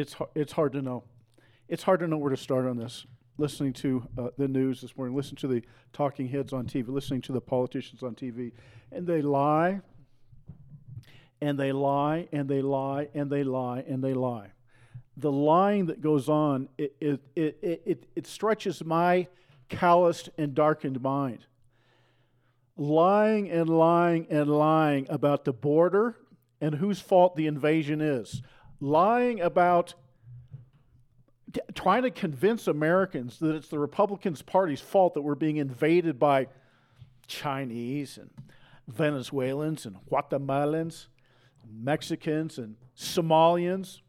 it's, 0.00 0.16
it's 0.34 0.52
hard 0.52 0.72
to 0.72 0.82
know. 0.82 1.04
It's 1.68 1.82
hard 1.82 2.00
to 2.00 2.08
know 2.08 2.16
where 2.16 2.30
to 2.30 2.36
start 2.36 2.66
on 2.66 2.76
this. 2.76 3.06
Listening 3.38 3.72
to 3.74 4.06
uh, 4.18 4.28
the 4.36 4.48
news 4.48 4.80
this 4.80 4.96
morning, 4.96 5.16
listening 5.16 5.36
to 5.36 5.48
the 5.48 5.62
talking 5.92 6.28
heads 6.28 6.52
on 6.52 6.66
TV, 6.66 6.88
listening 6.88 7.22
to 7.22 7.32
the 7.32 7.40
politicians 7.40 8.02
on 8.02 8.14
TV, 8.14 8.52
and 8.92 9.06
they 9.06 9.22
lie, 9.22 9.80
and 11.40 11.58
they 11.58 11.72
lie, 11.72 12.28
and 12.32 12.48
they 12.48 12.60
lie, 12.60 13.08
and 13.14 13.30
they 13.30 13.44
lie, 13.44 13.84
and 13.86 14.04
they 14.04 14.12
lie. 14.12 14.52
The 15.16 15.32
lying 15.32 15.86
that 15.86 16.02
goes 16.02 16.28
on, 16.28 16.68
it, 16.76 16.94
it, 17.00 17.20
it, 17.34 17.58
it, 17.62 18.06
it 18.14 18.26
stretches 18.26 18.84
my 18.84 19.28
calloused 19.68 20.28
and 20.36 20.54
darkened 20.54 21.00
mind. 21.00 21.46
Lying 22.76 23.50
and 23.50 23.70
lying 23.70 24.26
and 24.28 24.50
lying 24.50 25.06
about 25.08 25.44
the 25.44 25.52
border 25.52 26.16
and 26.60 26.74
whose 26.74 27.00
fault 27.00 27.36
the 27.36 27.46
invasion 27.46 28.00
is. 28.02 28.42
Lying 28.80 29.40
about 29.40 29.94
trying 31.74 32.02
to 32.02 32.10
convince 32.10 32.66
Americans 32.66 33.38
that 33.40 33.54
it's 33.54 33.68
the 33.68 33.78
Republicans' 33.78 34.42
Party's 34.42 34.80
fault 34.80 35.14
that 35.14 35.22
we're 35.22 35.34
being 35.34 35.56
invaded 35.56 36.18
by 36.18 36.46
Chinese 37.26 38.18
and 38.18 38.30
Venezuelans 38.88 39.86
and 39.86 39.96
Guatemalans, 40.10 41.06
Mexicans 41.68 42.58
and 42.58 42.76
Somalians, 42.96 44.00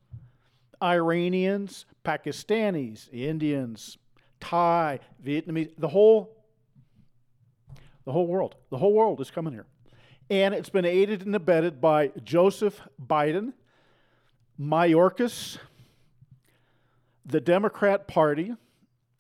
Iranians, 0.82 1.86
Pakistanis, 2.04 3.12
Indians, 3.12 3.98
Thai, 4.40 5.00
Vietnamese, 5.24 5.72
the 5.78 5.88
whole 5.88 6.42
the 8.06 8.12
whole 8.12 8.28
world. 8.28 8.56
The 8.72 8.78
whole 8.78 8.94
world 8.94 9.22
is 9.22 9.30
coming 9.30 9.54
here. 9.54 9.68
And 10.30 10.54
it's 10.54 10.70
been 10.70 10.86
aided 10.86 11.26
and 11.26 11.36
abetted 11.36 11.80
by 11.80 12.12
Joseph 12.24 12.82
Biden, 13.00 13.54
Mayorkas, 14.62 15.58
the 17.26 17.42
Democrat 17.42 18.08
Party, 18.08 18.54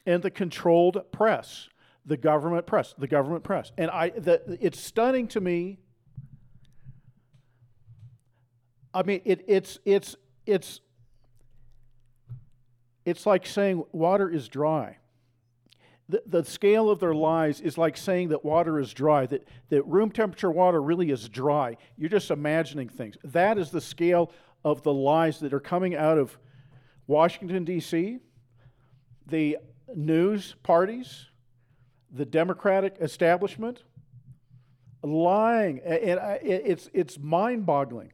and 0.05 0.21
the 0.21 0.29
controlled 0.29 1.01
press, 1.11 1.67
the 2.05 2.17
government 2.17 2.67
press, 2.67 2.93
the 2.97 3.07
government 3.07 3.43
press. 3.43 3.71
And 3.77 3.89
I, 3.89 4.09
the, 4.09 4.57
it's 4.61 4.79
stunning 4.79 5.27
to 5.29 5.41
me. 5.41 5.79
I 8.93 9.03
mean, 9.03 9.21
it, 9.25 9.43
it's 9.47 9.79
it's 9.85 10.15
it's 10.45 10.81
it's 13.05 13.25
like 13.25 13.47
saying 13.47 13.83
water 13.91 14.29
is 14.29 14.47
dry 14.47 14.97
the, 16.11 16.21
the 16.25 16.43
scale 16.43 16.89
of 16.89 16.99
their 16.99 17.15
lies 17.15 17.61
is 17.61 17.77
like 17.77 17.95
saying 17.95 18.29
that 18.29 18.43
water 18.43 18.79
is 18.79 18.93
dry, 18.93 19.25
that, 19.27 19.47
that 19.69 19.83
room 19.87 20.11
temperature 20.11 20.51
water 20.51 20.81
really 20.81 21.09
is 21.09 21.29
dry. 21.29 21.77
You're 21.97 22.09
just 22.09 22.29
imagining 22.31 22.89
things. 22.89 23.15
That 23.23 23.57
is 23.57 23.71
the 23.71 23.81
scale 23.81 24.31
of 24.63 24.83
the 24.83 24.93
lies 24.93 25.39
that 25.39 25.53
are 25.53 25.59
coming 25.59 25.95
out 25.95 26.17
of 26.17 26.37
Washington, 27.07 27.65
D.C., 27.65 28.19
the 29.27 29.57
news 29.95 30.55
parties, 30.63 31.27
the 32.11 32.25
Democratic 32.25 32.95
establishment, 32.99 33.83
lying. 35.03 35.79
And 35.79 36.19
it's, 36.43 36.89
it's 36.93 37.17
mind 37.19 37.65
boggling. 37.65 38.11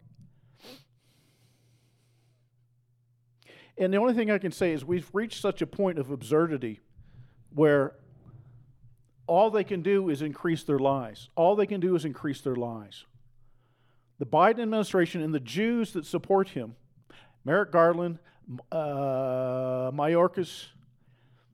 And 3.77 3.93
the 3.93 3.97
only 3.97 4.13
thing 4.13 4.31
I 4.31 4.39
can 4.39 4.51
say 4.51 4.73
is 4.73 4.83
we've 4.83 5.09
reached 5.13 5.41
such 5.41 5.61
a 5.61 5.67
point 5.67 5.99
of 5.99 6.09
absurdity 6.09 6.79
where 7.53 7.93
all 9.27 9.51
they 9.51 9.63
can 9.63 9.81
do 9.81 10.09
is 10.09 10.21
increase 10.21 10.63
their 10.63 10.79
lies. 10.79 11.29
All 11.35 11.55
they 11.55 11.67
can 11.67 11.79
do 11.79 11.95
is 11.95 12.05
increase 12.05 12.41
their 12.41 12.55
lies. 12.55 13.05
The 14.19 14.25
Biden 14.25 14.61
administration 14.61 15.21
and 15.21 15.33
the 15.33 15.39
Jews 15.39 15.93
that 15.93 16.05
support 16.05 16.49
him, 16.49 16.75
Merrick 17.45 17.71
Garland, 17.71 18.19
uh, 18.71 19.91
Mayorkas, 19.91 20.67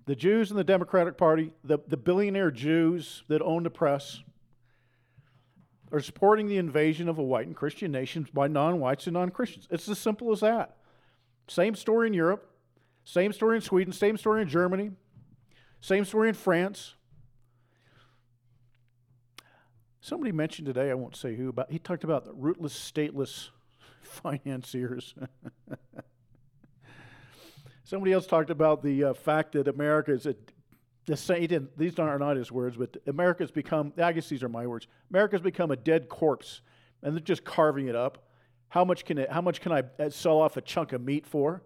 the 0.05 0.15
Jews 0.15 0.51
in 0.51 0.57
the 0.57 0.63
Democratic 0.63 1.17
Party, 1.17 1.53
the, 1.63 1.79
the 1.87 1.97
billionaire 1.97 2.51
Jews 2.51 3.23
that 3.27 3.41
own 3.41 3.63
the 3.63 3.69
press, 3.69 4.21
are 5.91 5.99
supporting 5.99 6.47
the 6.47 6.57
invasion 6.57 7.07
of 7.07 7.19
a 7.19 7.23
white 7.23 7.47
and 7.47 7.55
Christian 7.55 7.91
nation 7.91 8.27
by 8.33 8.47
non 8.47 8.79
whites 8.79 9.07
and 9.07 9.13
non 9.13 9.29
Christians. 9.29 9.67
It's 9.69 9.87
as 9.87 9.99
simple 9.99 10.31
as 10.31 10.39
that. 10.39 10.77
Same 11.47 11.75
story 11.75 12.07
in 12.07 12.13
Europe, 12.13 12.49
same 13.05 13.31
story 13.33 13.57
in 13.57 13.61
Sweden, 13.61 13.93
same 13.93 14.17
story 14.17 14.41
in 14.41 14.47
Germany, 14.47 14.91
same 15.81 16.05
story 16.05 16.29
in 16.29 16.35
France. 16.35 16.95
Somebody 20.03 20.33
mentioned 20.33 20.65
today, 20.65 20.91
I 20.91 20.95
won't 20.95 21.15
say 21.15 21.33
who, 21.33 21.53
but 21.53 21.71
he 21.71 21.79
talked 21.79 22.03
about 22.03 22.25
the 22.25 22.33
rootless, 22.33 22.73
stateless 22.73 23.51
financiers. 24.01 25.15
Somebody 27.85 28.11
else 28.11 28.27
talked 28.27 28.49
about 28.49 28.83
the 28.83 29.01
uh, 29.01 29.13
fact 29.13 29.53
that 29.53 29.69
America 29.69 30.11
is 30.11 30.25
a 30.25 30.35
the 31.05 31.15
same, 31.15 31.69
these 31.77 31.97
are 31.99 32.19
not 32.19 32.35
his 32.35 32.51
words, 32.51 32.75
but 32.75 32.97
America's 33.07 33.49
become, 33.49 33.93
I 33.97 34.11
guess 34.11 34.27
these 34.27 34.43
are 34.43 34.49
my 34.49 34.67
words, 34.67 34.87
America's 35.09 35.39
become 35.39 35.71
a 35.71 35.77
dead 35.77 36.09
corpse, 36.09 36.59
and 37.01 37.15
they're 37.15 37.21
just 37.21 37.45
carving 37.45 37.87
it 37.87 37.95
up. 37.95 38.27
How 38.67 38.83
much 38.83 39.05
can, 39.05 39.17
it, 39.17 39.31
how 39.31 39.41
much 39.41 39.61
can 39.61 39.71
I 39.71 39.83
uh, 39.99 40.09
sell 40.09 40.41
off 40.41 40.57
a 40.57 40.61
chunk 40.61 40.91
of 40.91 41.01
meat 41.01 41.25
for? 41.25 41.61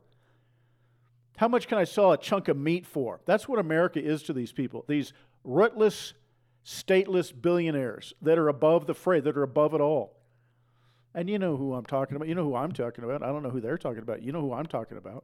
How 1.37 1.47
much 1.47 1.67
can 1.67 1.79
I 1.79 1.85
sell 1.85 2.11
a 2.11 2.17
chunk 2.19 2.49
of 2.49 2.57
meat 2.57 2.85
for? 2.85 3.19
That's 3.25 3.47
what 3.47 3.57
America 3.57 3.99
is 3.99 4.21
to 4.23 4.33
these 4.33 4.51
people, 4.51 4.85
these 4.87 5.11
rootless, 5.43 6.13
stateless 6.67 7.31
billionaires 7.31 8.13
that 8.21 8.37
are 8.37 8.49
above 8.49 8.87
the 8.87 8.93
fray, 8.93 9.21
that 9.21 9.37
are 9.37 9.43
above 9.43 9.73
it 9.73 9.79
all. 9.79 10.17
And 11.15 11.29
you 11.29 11.39
know 11.39 11.55
who 11.55 11.73
I'm 11.73 11.85
talking 11.85 12.17
about. 12.17 12.27
You 12.27 12.35
know 12.35 12.43
who 12.43 12.55
I'm 12.55 12.73
talking 12.73 13.05
about. 13.05 13.23
I 13.23 13.27
don't 13.27 13.41
know 13.41 13.49
who 13.49 13.61
they're 13.61 13.77
talking 13.77 14.03
about. 14.03 14.21
You 14.21 14.33
know 14.33 14.41
who 14.41 14.53
I'm 14.53 14.65
talking 14.65 14.97
about. 14.97 15.23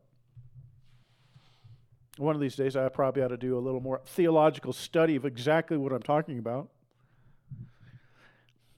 One 2.18 2.34
of 2.34 2.42
these 2.42 2.56
days, 2.56 2.76
I 2.78 2.88
probably 2.88 3.24
ought 3.24 3.28
to 3.30 3.38
do 3.38 3.58
a 3.58 3.60
little 3.60 3.82
more 3.82 4.02
theological 4.06 4.72
study 4.72 5.18
of 5.18 5.26
exactly 5.26 5.76
what 5.76 5.92
I'm 5.92 6.02
talking 6.02 6.40
about. 6.40 6.70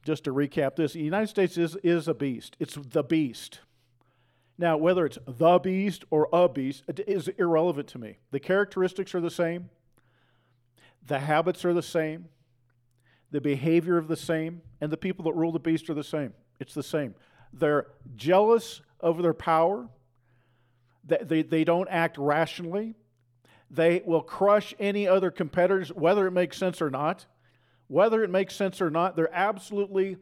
Just 0.03 0.23
to 0.23 0.33
recap 0.33 0.75
this, 0.75 0.93
the 0.93 0.99
United 0.99 1.27
States 1.27 1.57
is, 1.57 1.75
is 1.83 2.07
a 2.07 2.13
beast. 2.13 2.55
It's 2.59 2.75
the 2.75 3.03
beast. 3.03 3.59
Now, 4.57 4.77
whether 4.77 5.05
it's 5.05 5.19
the 5.27 5.59
beast 5.59 6.05
or 6.09 6.29
a 6.33 6.49
beast 6.49 6.83
is 7.07 7.27
irrelevant 7.27 7.89
to 7.89 7.99
me. 7.99 8.17
The 8.31 8.39
characteristics 8.39 9.13
are 9.13 9.21
the 9.21 9.29
same, 9.29 9.69
the 11.05 11.19
habits 11.19 11.63
are 11.65 11.73
the 11.73 11.83
same, 11.83 12.29
the 13.31 13.41
behavior 13.41 13.97
of 13.97 14.07
the 14.07 14.15
same, 14.15 14.61
and 14.81 14.91
the 14.91 14.97
people 14.97 15.25
that 15.25 15.33
rule 15.33 15.51
the 15.51 15.59
beast 15.59 15.89
are 15.89 15.93
the 15.93 16.03
same. 16.03 16.33
It's 16.59 16.73
the 16.73 16.83
same. 16.83 17.15
They're 17.53 17.87
jealous 18.15 18.81
over 19.01 19.21
their 19.21 19.33
power. 19.33 19.87
They, 21.05 21.17
they, 21.21 21.41
they 21.41 21.63
don't 21.63 21.87
act 21.89 22.17
rationally. 22.17 22.95
They 23.69 24.01
will 24.05 24.21
crush 24.21 24.73
any 24.79 25.07
other 25.07 25.31
competitors, 25.31 25.89
whether 25.89 26.27
it 26.27 26.31
makes 26.31 26.57
sense 26.57 26.81
or 26.81 26.89
not. 26.89 27.25
Whether 27.87 28.23
it 28.23 28.29
makes 28.29 28.55
sense 28.55 28.81
or 28.81 28.89
not, 28.89 29.15
they're 29.15 29.33
absolutely 29.33 30.17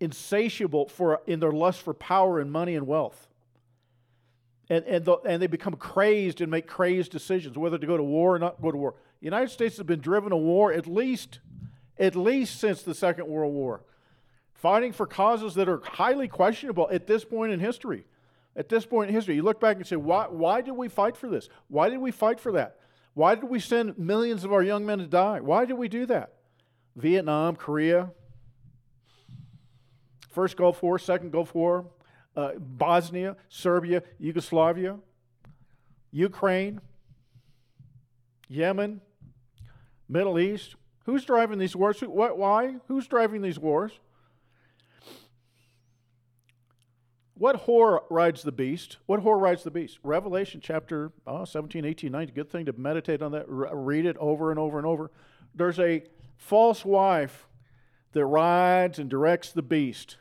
insatiable 0.00 0.88
for, 0.88 1.20
in 1.26 1.40
their 1.40 1.52
lust 1.52 1.82
for 1.82 1.94
power 1.94 2.38
and 2.38 2.50
money 2.50 2.74
and 2.74 2.86
wealth. 2.86 3.28
And, 4.68 4.84
and, 4.84 5.04
the, 5.04 5.16
and 5.26 5.42
they 5.42 5.46
become 5.46 5.74
crazed 5.74 6.40
and 6.40 6.50
make 6.50 6.66
crazed 6.66 7.12
decisions, 7.12 7.56
whether 7.56 7.78
to 7.78 7.86
go 7.86 7.96
to 7.96 8.02
war 8.02 8.34
or 8.34 8.38
not 8.38 8.60
go 8.60 8.70
to 8.70 8.76
war. 8.76 8.94
The 9.20 9.26
United 9.26 9.50
States 9.50 9.76
has 9.76 9.86
been 9.86 10.00
driven 10.00 10.30
to 10.30 10.36
war 10.36 10.72
at 10.72 10.86
least, 10.86 11.40
at 11.98 12.16
least 12.16 12.58
since 12.58 12.82
the 12.82 12.94
Second 12.94 13.26
World 13.26 13.52
War, 13.52 13.82
fighting 14.52 14.92
for 14.92 15.06
causes 15.06 15.54
that 15.54 15.68
are 15.68 15.80
highly 15.84 16.28
questionable 16.28 16.88
at 16.90 17.06
this 17.06 17.24
point 17.24 17.52
in 17.52 17.60
history. 17.60 18.06
At 18.56 18.68
this 18.68 18.86
point 18.86 19.08
in 19.08 19.14
history, 19.14 19.34
you 19.34 19.42
look 19.42 19.60
back 19.60 19.76
and 19.76 19.86
say, 19.86 19.96
why, 19.96 20.26
why 20.28 20.60
did 20.60 20.72
we 20.72 20.88
fight 20.88 21.16
for 21.16 21.28
this? 21.28 21.48
Why 21.68 21.88
did 21.88 21.98
we 21.98 22.10
fight 22.10 22.38
for 22.38 22.52
that? 22.52 22.78
Why 23.14 23.34
did 23.34 23.44
we 23.44 23.60
send 23.60 23.98
millions 23.98 24.44
of 24.44 24.52
our 24.52 24.62
young 24.62 24.86
men 24.86 24.98
to 24.98 25.06
die? 25.06 25.40
Why 25.40 25.64
did 25.64 25.74
we 25.74 25.88
do 25.88 26.06
that? 26.06 26.34
Vietnam, 26.96 27.56
Korea, 27.56 28.10
First 30.30 30.56
Gulf 30.56 30.82
War, 30.82 30.98
Second 30.98 31.30
Gulf 31.30 31.54
War, 31.54 31.86
uh, 32.36 32.52
Bosnia, 32.58 33.36
Serbia, 33.48 34.02
Yugoslavia, 34.18 34.98
Ukraine, 36.10 36.80
Yemen, 38.48 39.00
Middle 40.08 40.38
East. 40.38 40.74
Who's 41.04 41.24
driving 41.24 41.58
these 41.58 41.76
wars? 41.76 42.00
What, 42.00 42.38
why? 42.38 42.76
Who's 42.88 43.06
driving 43.06 43.42
these 43.42 43.58
wars? 43.58 43.92
What 47.34 47.66
whore 47.66 48.00
rides 48.10 48.42
the 48.42 48.52
beast? 48.52 48.98
What 49.06 49.20
whore 49.22 49.40
rides 49.40 49.64
the 49.64 49.70
beast? 49.70 49.98
Revelation 50.02 50.60
chapter 50.62 51.12
oh, 51.26 51.44
17, 51.44 51.84
18, 51.84 52.12
19. 52.12 52.34
Good 52.34 52.50
thing 52.50 52.66
to 52.66 52.72
meditate 52.72 53.22
on 53.22 53.32
that. 53.32 53.44
read 53.48 54.06
it 54.06 54.16
over 54.18 54.50
and 54.50 54.58
over 54.58 54.78
and 54.78 54.86
over. 54.86 55.10
There's 55.54 55.80
a 55.80 56.04
false 56.36 56.84
wife 56.84 57.48
that 58.12 58.24
rides 58.24 58.98
and 58.98 59.10
directs 59.10 59.52
the 59.52 59.62
beast. 59.62 60.16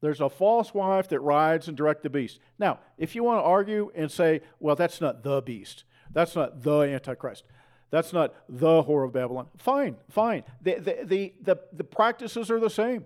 There's 0.00 0.20
a 0.20 0.28
false 0.28 0.74
wife 0.74 1.08
that 1.08 1.20
rides 1.20 1.68
and 1.68 1.76
directs 1.76 2.02
the 2.02 2.10
beast. 2.10 2.40
Now, 2.58 2.80
if 2.98 3.14
you 3.14 3.24
want 3.24 3.38
to 3.38 3.44
argue 3.44 3.90
and 3.94 4.10
say, 4.10 4.42
well, 4.60 4.76
that's 4.76 5.00
not 5.00 5.22
the 5.22 5.40
beast, 5.40 5.84
that's 6.12 6.36
not 6.36 6.62
the 6.62 6.80
Antichrist, 6.82 7.44
that's 7.92 8.14
not 8.14 8.34
the 8.48 8.82
whore 8.82 9.04
of 9.04 9.12
Babylon, 9.12 9.48
fine, 9.58 9.96
fine. 10.08 10.44
The, 10.62 10.76
the, 10.76 10.98
the, 11.04 11.34
the, 11.42 11.60
the 11.74 11.84
practices 11.84 12.50
are 12.50 12.58
the 12.58 12.70
same. 12.70 13.04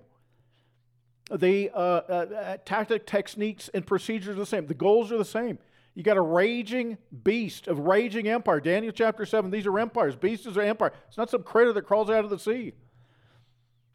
The 1.28 1.70
uh, 1.74 1.76
uh, 1.76 2.12
uh, 2.12 2.56
tactic, 2.64 3.04
techniques, 3.04 3.68
and 3.74 3.84
procedures 3.84 4.36
are 4.36 4.38
the 4.38 4.46
same. 4.46 4.68
The 4.68 4.74
goals 4.74 5.10
are 5.10 5.18
the 5.18 5.24
same. 5.24 5.58
You 5.96 6.04
got 6.04 6.16
a 6.16 6.22
raging 6.22 6.98
beast 7.24 7.66
of 7.66 7.80
raging 7.80 8.28
empire. 8.28 8.60
Daniel 8.60 8.92
chapter 8.92 9.26
7, 9.26 9.50
these 9.50 9.66
are 9.66 9.76
empires. 9.76 10.14
Beasts 10.14 10.46
are 10.46 10.62
empire. 10.62 10.92
It's 11.08 11.16
not 11.16 11.30
some 11.30 11.42
critter 11.42 11.72
that 11.72 11.82
crawls 11.82 12.08
out 12.08 12.22
of 12.22 12.30
the 12.30 12.38
sea. 12.38 12.74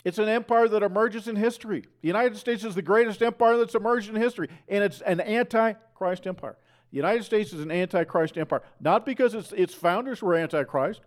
It's 0.03 0.17
an 0.17 0.27
empire 0.27 0.67
that 0.67 0.83
emerges 0.83 1.29
in 1.29 1.37
history. 1.37 1.85
The 2.01 2.07
United 2.07 2.35
States 2.35 2.65
is 2.65 2.75
the 2.75 2.81
greatest 2.81 3.21
empire 3.21 3.55
that's 3.57 3.75
emerged 3.75 4.09
in 4.09 4.15
history, 4.15 4.49
and 4.67 4.83
it's 4.83 4.99
an 5.01 5.21
anti 5.21 5.73
Christ 5.95 6.27
empire. 6.27 6.57
The 6.91 6.97
United 6.97 7.23
States 7.23 7.53
is 7.53 7.61
an 7.61 7.71
antichrist 7.71 8.37
empire, 8.37 8.61
not 8.79 9.05
because 9.05 9.33
its, 9.33 9.51
its 9.53 9.73
founders 9.73 10.21
were 10.21 10.35
antichrist, 10.35 11.01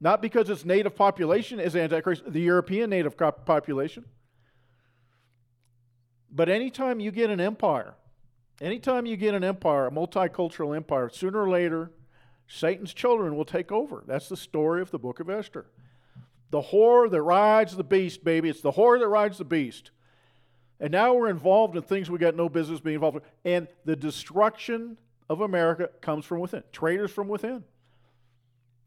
not 0.00 0.22
because 0.22 0.48
its 0.48 0.64
native 0.64 0.96
population 0.96 1.60
is 1.60 1.76
antichrist, 1.76 2.22
the 2.26 2.40
European 2.40 2.90
native 2.90 3.16
population. 3.16 4.04
But 6.32 6.48
anytime 6.48 7.00
you 7.00 7.10
get 7.10 7.28
an 7.28 7.40
empire 7.40 7.94
Anytime 8.60 9.06
you 9.06 9.16
get 9.16 9.34
an 9.34 9.42
empire, 9.42 9.86
a 9.86 9.90
multicultural 9.90 10.76
empire, 10.76 11.08
sooner 11.08 11.40
or 11.42 11.48
later, 11.48 11.92
Satan's 12.46 12.92
children 12.92 13.34
will 13.34 13.46
take 13.46 13.72
over. 13.72 14.04
That's 14.06 14.28
the 14.28 14.36
story 14.36 14.82
of 14.82 14.90
the 14.90 14.98
book 14.98 15.18
of 15.18 15.30
Esther. 15.30 15.66
The 16.50 16.60
whore 16.60 17.10
that 17.10 17.22
rides 17.22 17.76
the 17.76 17.84
beast, 17.84 18.22
baby. 18.22 18.50
It's 18.50 18.60
the 18.60 18.72
whore 18.72 18.98
that 18.98 19.08
rides 19.08 19.38
the 19.38 19.44
beast. 19.44 19.92
And 20.78 20.92
now 20.92 21.14
we're 21.14 21.30
involved 21.30 21.76
in 21.76 21.82
things 21.82 22.10
we 22.10 22.18
got 22.18 22.34
no 22.34 22.48
business 22.48 22.80
being 22.80 22.94
involved 22.94 23.18
in. 23.18 23.22
And 23.52 23.68
the 23.84 23.96
destruction 23.96 24.98
of 25.30 25.40
America 25.40 25.88
comes 26.00 26.24
from 26.26 26.40
within, 26.40 26.64
traitors 26.72 27.12
from 27.12 27.28
within. 27.28 27.62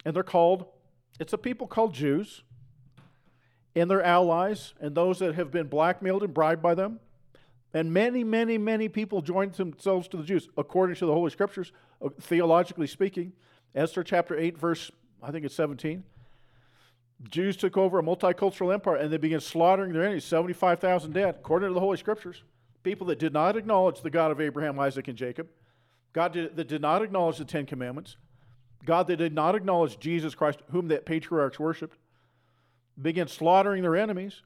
And 0.04 0.13
they're 0.13 0.24
called, 0.24 0.66
it's 1.18 1.31
a 1.31 1.38
people 1.38 1.68
called 1.68 1.94
Jews 1.94 2.44
and 3.75 3.90
their 3.90 4.04
allies 4.04 4.74
and 4.81 4.94
those 4.94 5.19
that 5.19 5.36
have 5.36 5.51
been 5.51 5.68
blackmailed 5.68 6.22
and 6.22 6.34
bribed 6.34 6.62
by 6.62 6.75
them. 6.75 7.00
And 7.74 7.94
many, 7.94 8.25
many, 8.25 8.57
many 8.57 8.90
people 8.90 9.22
joined 9.22 9.54
themselves 9.54 10.10
to 10.10 10.18
the 10.18 10.24
Jews, 10.24 10.50
according 10.57 10.98
to 10.98 11.06
the 11.06 11.13
Holy 11.13 11.31
Scriptures, 11.31 11.72
uh, 12.06 12.10
theologically 12.19 12.88
speaking. 12.88 13.31
Esther 13.74 14.04
chapter 14.04 14.38
8, 14.38 14.57
verse, 14.57 14.92
I 15.24 15.31
think 15.31 15.46
it's 15.46 15.56
17. 15.56 16.04
Jews 17.30 17.56
took 17.56 17.78
over 17.78 18.00
a 18.00 18.04
multicultural 18.04 18.74
empire 18.74 18.98
and 18.98 19.12
they 19.12 19.18
began 19.18 19.39
slaughtering 19.39 19.94
their 19.94 20.04
enemies, 20.04 20.25
75,000 20.25 21.13
dead, 21.13 21.36
according 21.39 21.69
to 21.69 21.74
the 21.74 21.80
Holy 21.80 21.98
Scriptures. 21.98 22.44
People 22.84 23.07
that 23.07 23.18
did 23.18 23.31
not 23.31 23.56
acknowledge 23.56 24.01
the 24.01 24.10
God 24.10 24.30
of 24.30 24.42
Abraham, 24.42 24.78
Isaac, 24.78 25.07
and 25.07 25.18
Jacob, 25.18 25.48
God 26.13 26.33
did, 26.33 26.56
that 26.56 26.68
did 26.68 26.81
not 26.81 27.01
acknowledge 27.01 27.38
the 27.38 27.45
Ten 27.45 27.65
Commandments, 27.65 28.18
God 28.86 29.07
that 29.07 29.18
did 29.18 29.33
not 29.33 29.56
acknowledge 29.56 30.00
Jesus 30.00 30.36
Christ, 30.36 30.60
whom 30.71 30.88
the 30.88 30.98
patriarchs 30.98 31.60
worshiped, 31.60 31.98
began 33.01 33.27
slaughtering 33.27 33.81
their 33.81 33.95
enemies. 33.95 34.44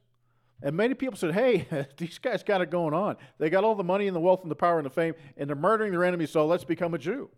And 0.63 0.75
many 0.75 0.93
people 0.93 1.17
said, 1.17 1.33
hey, 1.33 1.67
these 1.97 2.17
guys 2.17 2.43
got 2.43 2.61
it 2.61 2.71
going 2.71 2.93
on. 2.93 3.17
They 3.37 3.49
got 3.49 3.63
all 3.63 3.75
the 3.75 3.83
money 3.83 4.07
and 4.07 4.15
the 4.15 4.21
wealth 4.21 4.41
and 4.41 4.49
the 4.49 4.55
power 4.55 4.77
and 4.77 4.85
the 4.85 4.91
fame, 4.91 5.13
and 5.35 5.49
they're 5.49 5.55
murdering 5.55 5.91
their 5.91 6.05
enemies, 6.05 6.31
so 6.31 6.45
let's 6.45 6.63
become 6.63 6.93
a 6.93 6.97
Jew. 6.97 7.29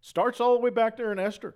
Starts 0.00 0.40
all 0.40 0.54
the 0.54 0.60
way 0.60 0.70
back 0.70 0.96
there 0.96 1.12
in 1.12 1.18
Esther. 1.18 1.54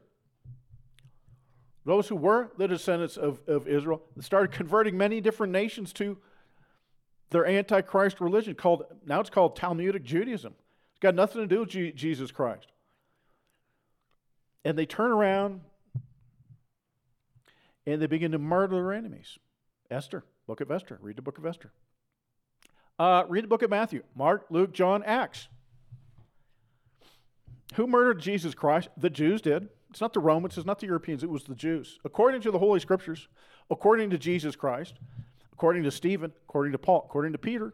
Those 1.85 2.09
who 2.09 2.17
were 2.17 2.51
the 2.59 2.69
descendants 2.69 3.17
of, 3.17 3.41
of 3.47 3.67
Israel 3.67 4.03
started 4.21 4.53
converting 4.53 4.97
many 4.97 5.21
different 5.21 5.53
nations 5.53 5.93
to 5.95 6.19
their 7.31 7.47
antichrist 7.47 8.21
religion 8.21 8.55
called 8.55 8.85
now 9.05 9.21
it's 9.21 9.31
called 9.31 9.57
Talmudic 9.57 10.05
Judaism. 10.05 10.55
It's 10.93 11.01
got 11.01 11.15
nothing 11.15 11.43
to 11.43 11.47
do 11.47 11.61
with 11.61 11.71
G- 11.71 11.93
Jesus 11.93 12.31
Christ. 12.31 12.69
And 14.65 14.79
they 14.79 14.87
turn 14.87 15.11
around 15.11 15.61
and 17.87 18.01
they 18.01 18.07
begin 18.07 18.33
to 18.33 18.39
murder 18.39 18.77
their 18.77 18.93
enemies. 18.93 19.39
Esther, 19.91 20.25
book 20.47 20.61
of 20.61 20.71
Esther. 20.71 20.99
Read 21.01 21.17
the 21.17 21.23
book 21.23 21.39
of 21.39 21.47
Esther. 21.47 21.73
Uh, 22.99 23.25
read 23.29 23.45
the 23.45 23.49
book 23.49 23.63
of 23.63 23.71
Matthew, 23.71 24.03
Mark, 24.15 24.47
Luke, 24.49 24.73
John, 24.73 25.03
Acts. 25.05 25.49
Who 27.75 27.87
murdered 27.87 28.21
Jesus 28.21 28.55
Christ? 28.55 28.89
The 28.97 29.11
Jews 29.11 29.43
did. 29.43 29.69
It's 29.91 30.01
not 30.01 30.13
the 30.13 30.21
Romans, 30.21 30.57
it's 30.57 30.67
not 30.67 30.81
the 30.81 30.87
Europeans, 30.87 31.23
it 31.23 31.31
was 31.31 31.45
the 31.45 31.55
Jews. 31.55 31.99
According 32.05 32.41
to 32.43 32.51
the 32.51 32.59
Holy 32.59 32.81
Scriptures, 32.81 33.29
according 33.71 34.11
to 34.11 34.19
Jesus 34.19 34.57
Christ, 34.57 34.95
according 35.57 35.85
to 35.85 35.91
Stephen, 35.91 36.33
according 36.47 36.73
to 36.73 36.79
Paul, 36.79 37.05
according 37.07 37.33
to 37.33 37.39
Peter. 37.39 37.73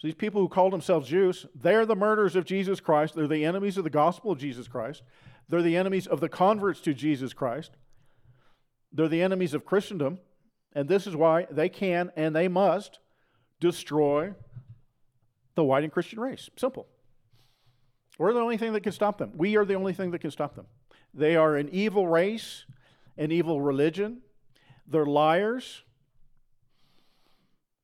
So 0.00 0.08
these 0.08 0.14
people 0.16 0.40
who 0.40 0.48
called 0.48 0.72
themselves 0.72 1.08
Jews, 1.08 1.46
they're 1.54 1.86
the 1.86 1.94
murderers 1.94 2.34
of 2.34 2.44
Jesus 2.44 2.80
Christ. 2.80 3.14
They're 3.14 3.28
the 3.28 3.44
enemies 3.44 3.78
of 3.78 3.84
the 3.84 3.90
gospel 3.90 4.32
of 4.32 4.38
Jesus 4.38 4.66
Christ. 4.66 5.02
They're 5.48 5.62
the 5.62 5.76
enemies 5.76 6.08
of 6.08 6.18
the 6.18 6.28
converts 6.28 6.80
to 6.80 6.92
Jesus 6.92 7.32
Christ. 7.32 7.76
They're 8.92 9.08
the 9.08 9.22
enemies 9.22 9.54
of 9.54 9.64
Christendom, 9.64 10.18
and 10.72 10.88
this 10.88 11.06
is 11.06 11.14
why 11.14 11.46
they 11.48 11.68
can 11.68 12.10
and 12.16 12.34
they 12.34 12.48
must 12.48 12.98
destroy 13.60 14.34
the 15.54 15.64
white 15.64 15.84
and 15.84 15.92
Christian 15.92 16.18
race. 16.18 16.50
Simple. 16.56 16.88
We're 18.18 18.32
the 18.32 18.40
only 18.40 18.56
thing 18.56 18.72
that 18.72 18.82
can 18.82 18.92
stop 18.92 19.18
them. 19.18 19.32
We 19.36 19.56
are 19.56 19.64
the 19.64 19.74
only 19.74 19.92
thing 19.92 20.10
that 20.10 20.20
can 20.20 20.32
stop 20.32 20.56
them. 20.56 20.66
They 21.12 21.36
are 21.36 21.56
an 21.56 21.68
evil 21.70 22.08
race, 22.08 22.64
an 23.16 23.30
evil 23.30 23.60
religion. 23.60 24.22
They're 24.88 25.06
liars. 25.06 25.84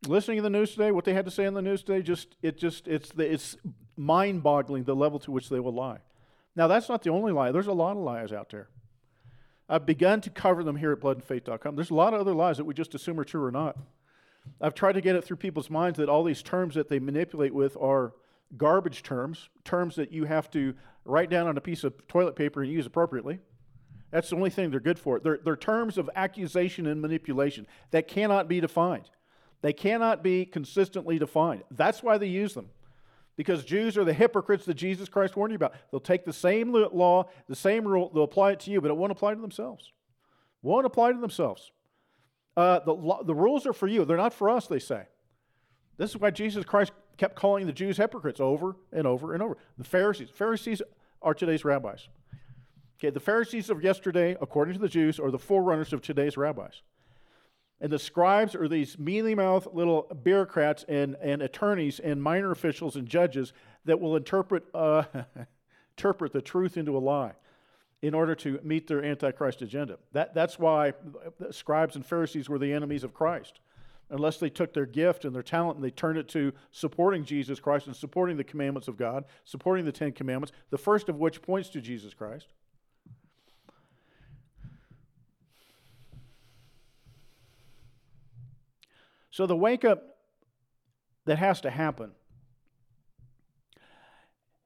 Listening 0.06 0.38
to 0.38 0.42
the 0.42 0.50
news 0.50 0.72
today, 0.72 0.92
what 0.92 1.04
they 1.04 1.12
had 1.12 1.26
to 1.26 1.30
say 1.30 1.44
in 1.44 1.54
the 1.54 1.60
news 1.60 1.82
today, 1.82 2.02
just 2.02 2.34
it 2.42 2.56
just 2.56 2.88
it's 2.88 3.10
the, 3.10 3.30
it's 3.30 3.56
mind-boggling 3.96 4.84
the 4.84 4.96
level 4.96 5.18
to 5.18 5.30
which 5.30 5.50
they 5.50 5.60
will 5.60 5.74
lie. 5.74 5.98
Now 6.56 6.68
that's 6.68 6.88
not 6.88 7.02
the 7.02 7.10
only 7.10 7.32
lie. 7.32 7.52
There's 7.52 7.66
a 7.66 7.72
lot 7.72 7.92
of 7.92 8.02
lies 8.02 8.32
out 8.32 8.48
there. 8.50 8.68
I've 9.68 9.86
begun 9.86 10.20
to 10.22 10.30
cover 10.30 10.64
them 10.64 10.76
here 10.76 10.92
at 10.92 11.00
bloodandfaith.com. 11.00 11.76
There's 11.76 11.90
a 11.90 11.94
lot 11.94 12.14
of 12.14 12.20
other 12.20 12.34
lies 12.34 12.56
that 12.56 12.64
we 12.64 12.74
just 12.74 12.94
assume 12.94 13.20
are 13.20 13.24
true 13.24 13.44
or 13.44 13.52
not. 13.52 13.76
I've 14.60 14.74
tried 14.74 14.94
to 14.94 15.00
get 15.00 15.16
it 15.16 15.22
through 15.22 15.36
people's 15.36 15.70
minds 15.70 15.98
that 15.98 16.08
all 16.08 16.24
these 16.24 16.42
terms 16.42 16.74
that 16.74 16.88
they 16.88 16.98
manipulate 16.98 17.54
with 17.54 17.76
are 17.76 18.14
garbage 18.56 19.02
terms, 19.02 19.48
terms 19.64 19.96
that 19.96 20.12
you 20.12 20.24
have 20.24 20.50
to 20.52 20.74
write 21.04 21.30
down 21.30 21.46
on 21.46 21.56
a 21.56 21.60
piece 21.60 21.84
of 21.84 22.06
toilet 22.08 22.34
paper 22.34 22.62
and 22.62 22.72
use 22.72 22.86
appropriately. 22.86 23.38
That's 24.10 24.30
the 24.30 24.36
only 24.36 24.50
thing 24.50 24.70
they're 24.70 24.80
good 24.80 24.98
for. 24.98 25.20
They're, 25.20 25.38
they're 25.44 25.56
terms 25.56 25.98
of 25.98 26.10
accusation 26.16 26.86
and 26.86 27.00
manipulation 27.00 27.66
that 27.92 28.08
cannot 28.08 28.48
be 28.48 28.60
defined. 28.60 29.08
They 29.62 29.72
cannot 29.72 30.22
be 30.22 30.46
consistently 30.46 31.18
defined. 31.18 31.62
That's 31.70 32.02
why 32.02 32.18
they 32.18 32.26
use 32.26 32.54
them 32.54 32.70
because 33.40 33.64
Jews 33.64 33.96
are 33.96 34.04
the 34.04 34.12
hypocrites 34.12 34.66
that 34.66 34.74
Jesus 34.74 35.08
Christ 35.08 35.34
warned 35.34 35.52
you 35.52 35.56
about. 35.56 35.72
They'll 35.90 35.98
take 35.98 36.26
the 36.26 36.32
same 36.32 36.72
law, 36.72 37.30
the 37.48 37.56
same 37.56 37.88
rule, 37.88 38.10
they'll 38.12 38.24
apply 38.24 38.52
it 38.52 38.60
to 38.60 38.70
you, 38.70 38.82
but 38.82 38.90
it 38.90 38.96
won't 38.98 39.12
apply 39.12 39.32
to 39.32 39.40
themselves. 39.40 39.94
Won't 40.60 40.84
apply 40.84 41.12
to 41.12 41.18
themselves. 41.18 41.72
Uh, 42.54 42.80
the, 42.80 43.22
the 43.24 43.34
rules 43.34 43.66
are 43.66 43.72
for 43.72 43.86
you, 43.86 44.04
they're 44.04 44.18
not 44.18 44.34
for 44.34 44.50
us, 44.50 44.66
they 44.66 44.78
say. 44.78 45.04
This 45.96 46.10
is 46.10 46.18
why 46.18 46.30
Jesus 46.30 46.66
Christ 46.66 46.92
kept 47.16 47.34
calling 47.34 47.66
the 47.66 47.72
Jews 47.72 47.96
hypocrites 47.96 48.40
over 48.40 48.76
and 48.92 49.06
over 49.06 49.32
and 49.32 49.42
over. 49.42 49.56
The 49.78 49.84
Pharisees. 49.84 50.28
Pharisees 50.28 50.82
are 51.22 51.32
today's 51.32 51.64
rabbis. 51.64 52.08
Okay, 52.98 53.08
the 53.08 53.20
Pharisees 53.20 53.70
of 53.70 53.82
yesterday, 53.82 54.36
according 54.42 54.74
to 54.74 54.80
the 54.80 54.88
Jews, 54.88 55.18
are 55.18 55.30
the 55.30 55.38
forerunners 55.38 55.94
of 55.94 56.02
today's 56.02 56.36
rabbis. 56.36 56.82
And 57.80 57.90
the 57.90 57.98
scribes 57.98 58.54
are 58.54 58.68
these 58.68 58.98
mealy 58.98 59.34
mouthed 59.34 59.68
little 59.72 60.02
bureaucrats 60.22 60.84
and, 60.88 61.16
and 61.22 61.40
attorneys 61.40 61.98
and 61.98 62.22
minor 62.22 62.50
officials 62.50 62.96
and 62.96 63.08
judges 63.08 63.52
that 63.86 64.00
will 64.00 64.16
interpret, 64.16 64.64
uh, 64.74 65.04
interpret 65.96 66.32
the 66.32 66.42
truth 66.42 66.76
into 66.76 66.96
a 66.96 67.00
lie 67.00 67.32
in 68.02 68.14
order 68.14 68.34
to 68.34 68.60
meet 68.62 68.86
their 68.86 69.04
antichrist 69.04 69.62
agenda. 69.62 69.98
That, 70.12 70.34
that's 70.34 70.58
why 70.58 70.92
scribes 71.50 71.96
and 71.96 72.04
Pharisees 72.04 72.48
were 72.48 72.58
the 72.58 72.72
enemies 72.72 73.04
of 73.04 73.14
Christ. 73.14 73.60
Unless 74.10 74.38
they 74.38 74.50
took 74.50 74.74
their 74.74 74.86
gift 74.86 75.24
and 75.24 75.34
their 75.34 75.42
talent 75.42 75.76
and 75.76 75.84
they 75.84 75.90
turned 75.90 76.18
it 76.18 76.28
to 76.30 76.52
supporting 76.72 77.24
Jesus 77.24 77.60
Christ 77.60 77.86
and 77.86 77.94
supporting 77.94 78.36
the 78.36 78.44
commandments 78.44 78.88
of 78.88 78.96
God, 78.96 79.24
supporting 79.44 79.84
the 79.84 79.92
Ten 79.92 80.12
Commandments, 80.12 80.52
the 80.70 80.78
first 80.78 81.08
of 81.08 81.16
which 81.16 81.42
points 81.42 81.68
to 81.70 81.80
Jesus 81.80 82.12
Christ. 82.12 82.48
So 89.40 89.46
the 89.46 89.56
wake 89.56 89.86
up 89.86 90.18
that 91.24 91.38
has 91.38 91.62
to 91.62 91.70
happen, 91.70 92.10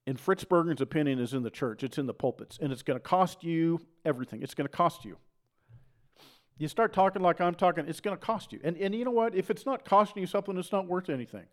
in 0.04 0.16
Fritz 0.16 0.42
Berggren's 0.42 0.80
opinion, 0.80 1.20
is 1.20 1.32
in 1.32 1.44
the 1.44 1.50
church. 1.50 1.84
It's 1.84 1.96
in 1.96 2.06
the 2.06 2.12
pulpits. 2.12 2.58
And 2.60 2.72
it's 2.72 2.82
going 2.82 2.98
to 2.98 3.00
cost 3.00 3.44
you 3.44 3.80
everything. 4.04 4.42
It's 4.42 4.52
going 4.52 4.66
to 4.66 4.76
cost 4.76 5.04
you. 5.04 5.16
You 6.58 6.66
start 6.66 6.92
talking 6.92 7.22
like 7.22 7.40
I'm 7.40 7.54
talking, 7.54 7.86
it's 7.86 8.00
going 8.00 8.16
to 8.16 8.20
cost 8.20 8.52
you. 8.52 8.58
And, 8.64 8.76
and 8.78 8.92
you 8.96 9.04
know 9.04 9.12
what? 9.12 9.36
If 9.36 9.48
it's 9.48 9.64
not 9.64 9.84
costing 9.84 10.22
you 10.22 10.26
something, 10.26 10.58
it's 10.58 10.72
not 10.72 10.88
worth 10.88 11.08
anything. 11.08 11.46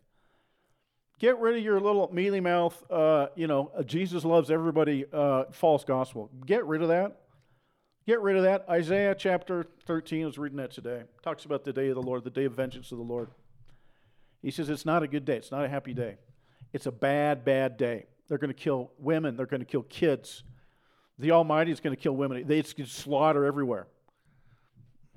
Get 1.20 1.38
rid 1.38 1.56
of 1.56 1.62
your 1.62 1.78
little 1.78 2.10
mealy 2.12 2.40
mouth, 2.40 2.82
uh, 2.90 3.28
you 3.36 3.46
know, 3.46 3.70
Jesus 3.86 4.24
loves 4.24 4.50
everybody 4.50 5.04
uh, 5.12 5.44
false 5.52 5.84
gospel. 5.84 6.28
Get 6.44 6.66
rid 6.66 6.82
of 6.82 6.88
that. 6.88 7.20
Get 8.06 8.20
rid 8.20 8.36
of 8.36 8.42
that. 8.42 8.64
Isaiah 8.68 9.14
chapter 9.14 9.66
13, 9.86 10.22
I 10.22 10.26
was 10.26 10.38
reading 10.38 10.58
that 10.58 10.72
today, 10.72 11.02
talks 11.22 11.44
about 11.44 11.64
the 11.64 11.72
day 11.72 11.88
of 11.88 11.94
the 11.94 12.02
Lord, 12.02 12.24
the 12.24 12.30
day 12.30 12.44
of 12.44 12.54
vengeance 12.54 12.90
of 12.90 12.98
the 12.98 13.04
Lord. 13.04 13.30
He 14.42 14.50
says 14.50 14.68
it's 14.68 14.84
not 14.84 15.04
a 15.04 15.08
good 15.08 15.24
day, 15.24 15.36
it's 15.36 15.52
not 15.52 15.64
a 15.64 15.68
happy 15.68 15.94
day. 15.94 16.16
It's 16.72 16.86
a 16.86 16.92
bad, 16.92 17.44
bad 17.44 17.76
day. 17.76 18.06
They're 18.28 18.38
going 18.38 18.48
to 18.48 18.54
kill 18.54 18.90
women, 18.98 19.36
they're 19.36 19.46
going 19.46 19.60
to 19.60 19.66
kill 19.66 19.82
kids. 19.82 20.42
The 21.18 21.30
Almighty 21.30 21.70
is 21.70 21.78
going 21.78 21.94
to 21.94 22.02
kill 22.02 22.16
women. 22.16 22.44
Just 22.48 22.94
slaughter 22.94 23.44
everywhere. 23.44 23.86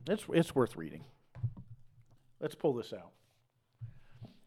It's, 0.08 0.24
it's 0.30 0.54
worth 0.54 0.76
reading. 0.76 1.04
Let's 2.40 2.54
pull 2.54 2.74
this 2.74 2.94
out. 2.94 3.12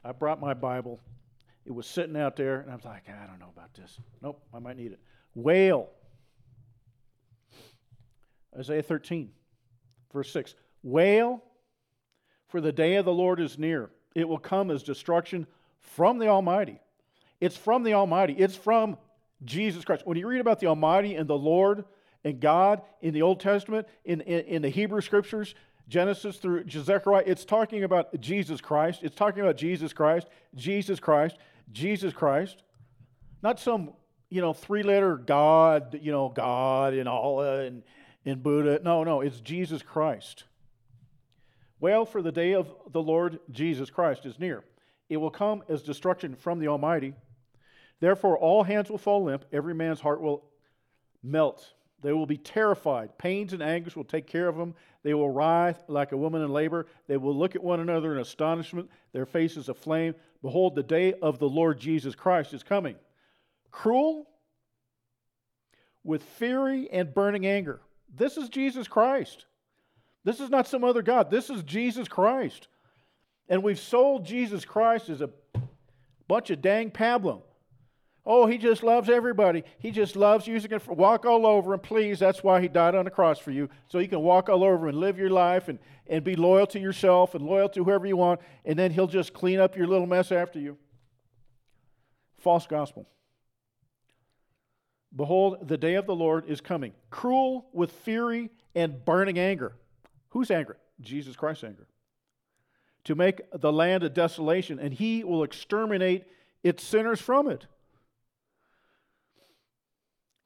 I 0.05 0.13
brought 0.13 0.41
my 0.41 0.55
Bible. 0.55 1.01
It 1.67 1.73
was 1.73 1.87
sitting 1.87 2.17
out 2.17 2.37
there, 2.37 2.61
and 2.61 2.71
I 2.71 2.77
was 2.77 2.85
like, 2.85 3.09
I 3.09 3.27
don't 3.27 3.41
know 3.41 3.51
about 3.55 3.75
this. 3.75 3.99
Nope, 4.23 4.41
I 4.55 4.61
might 4.61 4.77
need 4.77 4.93
it. 4.93 5.01
Wail. 5.35 5.89
Isaiah 8.57 8.83
13, 8.83 9.31
verse 10.13 10.31
6. 10.33 10.55
Wail, 10.83 11.43
for 12.49 12.61
the 12.61 12.73
day 12.73 12.97
of 12.97 13.05
the 13.05 13.13
Lord 13.13 13.41
is 13.41 13.59
near. 13.59 13.91
It 14.15 14.29
will 14.29 14.39
come 14.39 14.71
as 14.71 14.83
destruction 14.83 15.47
from 15.81 16.19
the 16.19 16.29
Almighty. 16.29 16.81
It's 17.41 17.57
from 17.57 17.83
the 17.83 17.95
Almighty. 17.95 18.35
It's 18.35 18.57
from 18.57 18.97
Jesus 19.45 19.85
Christ. 19.85 20.07
When 20.07 20.17
you 20.17 20.27
read 20.27 20.41
about 20.41 20.61
the 20.61 20.67
Almighty 20.67 21.15
and 21.15 21.29
the 21.29 21.39
Lord 21.39 21.85
and 22.25 22.41
God 22.41 22.83
in 23.01 23.15
the 23.15 23.23
Old 23.23 23.41
Testament, 23.41 23.87
in, 24.05 24.21
in, 24.23 24.41
in 24.47 24.63
the 24.63 24.69
Hebrew 24.69 25.01
Scriptures, 25.01 25.55
Genesis 25.89 26.37
through 26.37 26.69
Zechariah, 26.69 27.25
it's 27.27 27.45
talking 27.45 27.85
about 27.85 28.21
Jesus 28.21 28.61
Christ. 28.61 29.01
It's 29.03 29.17
talking 29.17 29.41
about 29.41 29.57
Jesus 29.57 29.93
Christ, 29.93 30.27
Jesus 30.55 31.01
Christ, 31.01 31.39
Jesus 31.73 32.13
Christ. 32.13 32.63
Not 33.43 33.59
some, 33.61 33.93
you 34.29 34.41
know, 34.41 34.53
three 34.53 34.83
letter 34.83 35.17
God, 35.17 35.99
you 36.03 36.13
know, 36.13 36.29
God 36.29 36.93
and 36.95 37.09
Allah 37.09 37.63
and, 37.63 37.83
and 38.29 38.43
Buddha. 38.43 38.81
No, 38.83 39.05
no, 39.05 39.21
it's 39.21 39.41
Jesus 39.41 39.83
Christ. 39.83 40.45
Well, 41.81 42.05
for 42.05 42.23
the 42.23 42.33
day 42.33 42.55
of 42.55 42.73
the 42.91 43.03
Lord 43.03 43.39
Jesus 43.51 43.91
Christ 43.91 44.27
is 44.27 44.39
near. 44.39 44.65
It 45.09 45.17
will 45.17 45.31
come 45.31 45.63
as 45.69 45.83
destruction 45.83 46.35
from 46.35 46.59
the 46.59 46.69
Almighty. 46.69 47.15
Therefore, 48.01 48.37
all 48.37 48.63
hands 48.63 48.91
will 48.91 48.99
fall 48.99 49.25
limp, 49.25 49.45
every 49.53 49.75
man's 49.75 50.01
heart 50.01 50.21
will 50.21 50.45
melt. 51.23 51.75
They 52.01 52.13
will 52.13 52.27
be 52.27 52.37
terrified. 52.37 53.19
Pains 53.19 53.53
and 53.53 53.63
anguish 53.63 53.97
will 53.97 54.05
take 54.05 54.29
care 54.29 54.47
of 54.47 54.57
them. 54.57 54.75
They 55.03 55.15
will 55.15 55.31
writhe 55.31 55.83
like 55.89 56.13
a 56.13 56.17
woman 56.17 56.43
in 56.43 56.53
labor. 56.53 56.87
They 57.09 57.17
will 57.17 57.37
look 57.37 57.57
at 57.57 57.65
one 57.65 57.81
another 57.81 58.15
in 58.15 58.21
astonishment, 58.21 58.89
their 59.13 59.27
faces 59.27 59.69
aflame. 59.69 60.15
Behold, 60.41 60.77
the 60.77 60.85
day 60.85 61.15
of 61.15 61.41
the 61.41 61.49
Lord 61.49 61.81
Jesus 61.81 62.15
Christ 62.15 62.55
is 62.55 62.63
coming. 62.63 62.95
Cruel, 63.73 64.29
with 66.05 66.23
fury 66.23 66.89
and 66.91 67.13
burning 67.13 67.47
anger. 67.47 67.81
This 68.15 68.37
is 68.37 68.49
Jesus 68.49 68.89
Christ. 68.89 69.47
This 70.25 70.41
is 70.41 70.51
not 70.51 70.67
some 70.67 70.85
other 70.85 71.03
God. 71.03 71.31
This 71.31 71.51
is 71.51 71.63
Jesus 71.63 72.09
Christ. 72.09 72.69
And 73.49 73.63
we've 73.63 73.79
sold 73.79 74.27
Jesus 74.27 74.65
Christ 74.65 75.09
as 75.09 75.21
a 75.21 75.31
bunch 76.27 76.51
of 76.51 76.61
dang 76.61 76.91
pablum. 76.91 77.43
Oh, 78.31 78.47
he 78.47 78.59
just 78.59 78.83
loves 78.83 79.09
everybody. 79.09 79.65
He 79.79 79.91
just 79.91 80.15
loves 80.15 80.47
using 80.47 80.71
it 80.73 80.83
for 80.83 80.93
walk 80.93 81.25
all 81.25 81.47
over 81.47 81.73
him. 81.73 81.81
Please, 81.81 82.19
that's 82.19 82.45
why 82.45 82.61
he 82.61 82.69
died 82.69 82.95
on 82.95 83.07
the 83.07 83.11
cross 83.11 83.39
for 83.39 83.51
you. 83.51 83.71
So 83.87 84.01
you 84.01 84.09
can 84.09 84.21
walk 84.21 84.51
all 84.51 84.63
over 84.63 84.87
and 84.87 84.99
live 84.99 85.19
your 85.19 85.31
life 85.31 85.69
and, 85.69 85.79
and 86.07 86.23
be 86.23 86.37
loyal 86.37 86.67
to 86.69 86.79
yourself 86.79 87.35
and 87.35 87.43
loyal 87.47 87.71
to 87.71 87.83
whoever 87.83 88.07
you 88.07 88.19
want, 88.19 88.41
and 88.67 88.79
then 88.79 88.91
he'll 88.91 89.07
just 89.07 89.33
clean 89.33 89.59
up 89.59 89.79
your 89.79 89.87
little 89.87 90.07
mess 90.07 90.31
after 90.31 90.59
you. 90.59 90.77
False 92.37 92.67
gospel. 92.67 93.09
Behold, 95.19 95.67
the 95.67 95.77
day 95.77 95.95
of 95.95 96.07
the 96.07 96.15
Lord 96.15 96.49
is 96.49 96.61
coming, 96.61 96.93
cruel 97.11 97.67
with 97.73 97.91
fury 97.91 98.51
and 98.77 99.05
burning 99.05 99.37
anger. 99.37 99.73
Whose 100.29 100.49
anger? 100.49 100.79
Jesus 101.01 101.35
Christ's 101.35 101.65
anger. 101.65 101.89
To 103.03 103.17
make 103.17 103.41
the 103.53 103.73
land 103.73 104.05
a 104.05 104.11
desolation, 104.11 104.79
and 104.79 104.95
he 104.95 105.25
will 105.25 105.43
exterminate 105.43 106.25
its 106.63 106.85
sinners 106.85 107.21
from 107.21 107.49
it. 107.51 107.67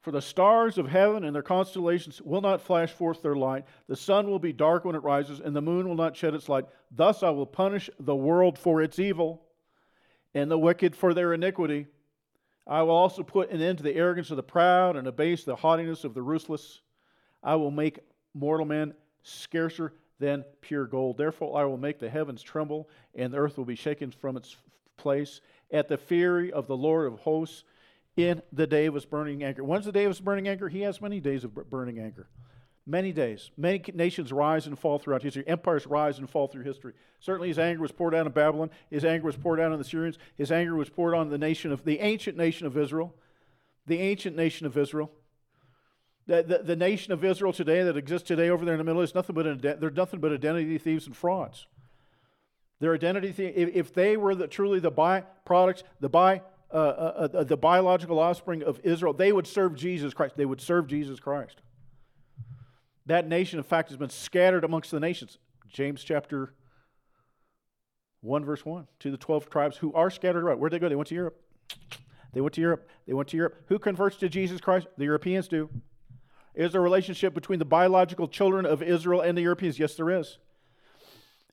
For 0.01 0.09
the 0.09 0.23
stars 0.23 0.79
of 0.79 0.87
heaven 0.87 1.23
and 1.23 1.35
their 1.35 1.43
constellations 1.43 2.19
will 2.19 2.41
not 2.41 2.59
flash 2.59 2.91
forth 2.91 3.21
their 3.21 3.35
light. 3.35 3.65
The 3.87 3.95
sun 3.95 4.27
will 4.27 4.39
be 4.39 4.53
dark 4.53 4.85
when 4.85 4.95
it 4.95 5.03
rises, 5.03 5.39
and 5.39 5.55
the 5.55 5.61
moon 5.61 5.87
will 5.87 5.95
not 5.95 6.17
shed 6.17 6.33
its 6.33 6.49
light. 6.49 6.65
Thus 6.89 7.21
I 7.21 7.29
will 7.29 7.45
punish 7.45 7.91
the 7.99 8.15
world 8.15 8.57
for 8.57 8.81
its 8.81 8.97
evil, 8.97 9.43
and 10.33 10.49
the 10.49 10.57
wicked 10.57 10.95
for 10.95 11.13
their 11.13 11.31
iniquity. 11.31 11.85
I 12.65 12.81
will 12.83 12.95
also 12.95 13.23
put 13.23 13.51
an 13.51 13.61
end 13.61 13.79
to 13.79 13.83
the 13.83 13.95
arrogance 13.95 14.31
of 14.31 14.37
the 14.37 14.43
proud, 14.43 14.95
and 14.95 15.07
abase 15.07 15.43
the 15.43 15.55
haughtiness 15.55 16.03
of 16.03 16.13
the 16.13 16.21
ruthless. 16.21 16.81
I 17.43 17.55
will 17.55 17.71
make 17.71 17.99
mortal 18.33 18.65
men 18.65 18.93
scarcer 19.23 19.93
than 20.19 20.45
pure 20.61 20.85
gold. 20.85 21.17
Therefore 21.17 21.59
I 21.59 21.65
will 21.65 21.77
make 21.77 21.99
the 21.99 22.09
heavens 22.09 22.41
tremble, 22.41 22.89
and 23.15 23.33
the 23.33 23.37
earth 23.37 23.57
will 23.57 23.65
be 23.65 23.75
shaken 23.75 24.11
from 24.11 24.37
its 24.37 24.55
place. 24.95 25.41
At 25.71 25.89
the 25.89 25.97
fury 25.97 26.53
of 26.53 26.67
the 26.67 26.77
Lord 26.77 27.11
of 27.11 27.19
hosts, 27.19 27.63
in 28.15 28.41
the 28.51 28.67
day 28.67 28.85
of 28.85 28.93
his 28.93 29.05
burning 29.05 29.43
anger. 29.43 29.63
When's 29.63 29.85
the 29.85 29.91
day 29.91 30.05
of 30.05 30.11
his 30.11 30.21
burning 30.21 30.47
anger? 30.47 30.69
He 30.69 30.81
has 30.81 31.01
many 31.01 31.19
days 31.19 31.43
of 31.43 31.53
burning 31.69 31.99
anger. 31.99 32.27
Many 32.85 33.13
days. 33.13 33.49
Many 33.55 33.81
nations 33.93 34.33
rise 34.33 34.67
and 34.67 34.77
fall 34.77 34.99
throughout 34.99 35.23
history. 35.23 35.45
Empires 35.47 35.87
rise 35.87 36.19
and 36.19 36.29
fall 36.29 36.47
through 36.47 36.63
history. 36.63 36.93
Certainly, 37.21 37.47
his 37.47 37.59
anger 37.59 37.81
was 37.81 37.93
poured 37.93 38.13
out 38.13 38.25
on 38.25 38.33
Babylon. 38.33 38.71
His 38.89 39.05
anger 39.05 39.25
was 39.25 39.37
poured 39.37 39.61
out 39.61 39.71
on 39.71 39.77
the 39.77 39.85
Syrians. 39.85 40.17
His 40.35 40.51
anger 40.51 40.75
was 40.75 40.89
poured 40.89 41.15
on 41.15 41.29
the 41.29 41.37
nation 41.37 41.71
of 41.71 41.85
the 41.85 41.99
ancient 41.99 42.37
nation 42.37 42.67
of 42.67 42.77
Israel. 42.77 43.15
The 43.87 43.99
ancient 43.99 44.35
nation 44.35 44.67
of 44.67 44.77
Israel. 44.77 45.11
The, 46.27 46.43
the, 46.43 46.57
the 46.59 46.75
nation 46.75 47.13
of 47.13 47.23
Israel 47.23 47.53
today 47.53 47.83
that 47.83 47.97
exists 47.97 48.27
today 48.27 48.49
over 48.49 48.65
there 48.65 48.73
in 48.73 48.77
the 48.77 48.83
Middle 48.83 49.03
East, 49.03 49.15
nothing 49.15 49.35
but 49.35 49.61
they're 49.61 49.91
nothing 49.91 50.19
but 50.19 50.31
identity 50.31 50.77
thieves 50.77 51.05
and 51.05 51.15
frauds. 51.15 51.67
Their 52.79 52.93
identity, 52.93 53.29
if, 53.29 53.75
if 53.75 53.93
they 53.93 54.17
were 54.17 54.35
the, 54.35 54.47
truly 54.47 54.79
the 54.79 54.91
byproducts, 54.91 55.83
the 56.01 56.09
by 56.09 56.41
uh, 56.71 56.75
uh, 56.75 57.27
uh, 57.33 57.43
the 57.43 57.55
biological 57.55 58.19
offspring 58.19 58.63
of 58.63 58.79
Israel, 58.83 59.13
they 59.13 59.31
would 59.31 59.47
serve 59.47 59.75
Jesus 59.75 60.13
Christ. 60.13 60.35
They 60.35 60.45
would 60.45 60.59
serve 60.59 60.87
Jesus 60.87 61.19
Christ. 61.19 61.61
That 63.05 63.27
nation, 63.27 63.59
in 63.59 63.63
fact, 63.63 63.89
has 63.89 63.97
been 63.97 64.09
scattered 64.09 64.63
amongst 64.63 64.91
the 64.91 64.99
nations. 64.99 65.37
James 65.67 66.03
chapter 66.03 66.53
1, 68.21 68.45
verse 68.45 68.65
1. 68.65 68.87
To 68.99 69.11
the 69.11 69.17
12 69.17 69.49
tribes 69.49 69.77
who 69.77 69.93
are 69.93 70.09
scattered 70.09 70.43
about. 70.43 70.59
Where'd 70.59 70.71
they 70.71 70.79
go? 70.79 70.87
They 70.87 70.95
went 70.95 71.09
to 71.09 71.15
Europe. 71.15 71.39
They 72.33 72.41
went 72.41 72.53
to 72.55 72.61
Europe. 72.61 72.87
They 73.05 73.13
went 73.13 73.29
to 73.29 73.37
Europe. 73.37 73.63
Who 73.67 73.77
converts 73.77 74.17
to 74.17 74.29
Jesus 74.29 74.61
Christ? 74.61 74.87
The 74.97 75.05
Europeans 75.05 75.47
do. 75.47 75.69
Is 76.55 76.71
there 76.71 76.81
a 76.81 76.83
relationship 76.83 77.33
between 77.33 77.59
the 77.59 77.65
biological 77.65 78.27
children 78.27 78.65
of 78.65 78.81
Israel 78.81 79.21
and 79.21 79.37
the 79.37 79.41
Europeans? 79.41 79.79
Yes, 79.79 79.95
there 79.95 80.09
is. 80.09 80.37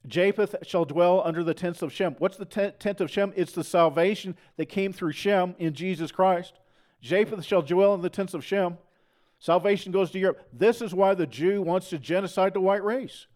Japheth 0.06 0.56
shall 0.62 0.84
dwell 0.84 1.22
under 1.24 1.42
the 1.44 1.52
tents 1.54 1.82
of 1.82 1.92
Shem. 1.92 2.14
What's 2.18 2.36
the 2.36 2.46
tent 2.46 3.00
of 3.00 3.10
Shem? 3.10 3.32
It's 3.36 3.52
the 3.52 3.64
salvation 3.64 4.36
that 4.56 4.66
came 4.66 4.92
through 4.92 5.12
Shem 5.12 5.54
in 5.58 5.74
Jesus 5.74 6.12
Christ. 6.12 6.58
Japheth 7.02 7.44
shall 7.44 7.62
dwell 7.62 7.94
in 7.94 8.02
the 8.02 8.08
tents 8.08 8.32
of 8.32 8.44
Shem. 8.44 8.78
Salvation 9.40 9.90
goes 9.90 10.10
to 10.12 10.18
Europe. 10.18 10.46
This 10.52 10.80
is 10.80 10.94
why 10.94 11.14
the 11.14 11.26
Jew 11.26 11.62
wants 11.62 11.88
to 11.88 11.98
genocide 11.98 12.54
the 12.54 12.60
white 12.60 12.84
race. 12.84 13.26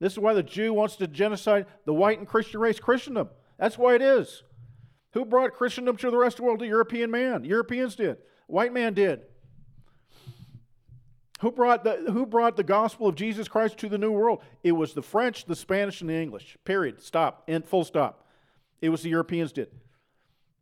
This 0.00 0.12
is 0.12 0.18
why 0.18 0.34
the 0.34 0.42
Jew 0.42 0.74
wants 0.74 0.96
to 0.96 1.06
genocide 1.06 1.66
the 1.86 1.94
white 1.94 2.18
and 2.18 2.28
Christian 2.28 2.60
race, 2.60 2.78
Christendom. 2.78 3.30
That's 3.56 3.78
why 3.78 3.94
it 3.94 4.02
is. 4.02 4.42
Who 5.12 5.24
brought 5.24 5.54
Christendom 5.54 5.96
to 5.98 6.10
the 6.10 6.16
rest 6.16 6.34
of 6.34 6.38
the 6.38 6.42
world? 6.42 6.58
The 6.58 6.66
European 6.66 7.10
man. 7.10 7.44
Europeans 7.44 7.94
did. 7.94 8.16
White 8.48 8.72
man 8.72 8.94
did. 8.94 9.22
Who 11.40 11.52
brought, 11.52 11.84
the, 11.84 12.10
who 12.10 12.26
brought 12.26 12.56
the 12.56 12.64
gospel 12.64 13.06
of 13.06 13.14
Jesus 13.14 13.46
Christ 13.46 13.78
to 13.78 13.88
the 13.88 13.98
New 13.98 14.10
World? 14.10 14.40
It 14.64 14.72
was 14.72 14.92
the 14.92 15.02
French, 15.02 15.44
the 15.44 15.54
Spanish, 15.54 16.00
and 16.00 16.10
the 16.10 16.14
English. 16.14 16.56
Period. 16.64 17.00
Stop. 17.00 17.44
End. 17.46 17.64
Full 17.64 17.84
stop. 17.84 18.26
It 18.80 18.88
was 18.88 19.02
the 19.02 19.10
Europeans 19.10 19.52
did. 19.52 19.68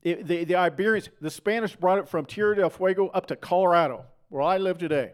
It, 0.03 0.27
the, 0.27 0.45
the 0.45 0.57
Iberians, 0.57 1.09
the 1.21 1.31
Spanish 1.31 1.77
brought 1.77 1.99
it 1.99 2.09
from 2.09 2.27
Tierra 2.27 2.57
del 2.57 2.71
Fuego 2.71 3.09
up 3.09 3.27
to 3.27 3.37
Colorado, 3.37 4.05
where 4.33 4.41
I 4.41 4.57
live 4.57 4.79
today. 4.79 5.13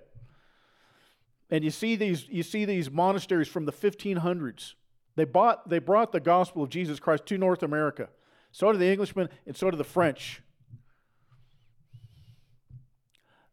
And 1.51 1.65
you 1.65 1.71
see 1.71 1.97
these, 1.97 2.29
you 2.29 2.45
see 2.45 2.65
these 2.65 2.89
monasteries 2.89 3.49
from 3.49 3.65
the 3.65 3.73
1500s. 3.73 4.75
They, 5.17 5.25
bought, 5.25 5.69
they 5.69 5.81
brought 5.81 6.13
the 6.13 6.21
gospel 6.21 6.63
of 6.63 6.71
Jesus 6.71 7.01
Christ 7.01 7.27
to 7.27 7.37
North 7.37 7.65
America. 7.65 8.11
So 8.53 8.71
did 8.71 8.81
the 8.81 8.89
Englishmen, 8.89 9.29
and 9.45 9.57
so 9.57 9.73
did 9.73 9.79
the 9.79 9.85
French. 9.85 10.41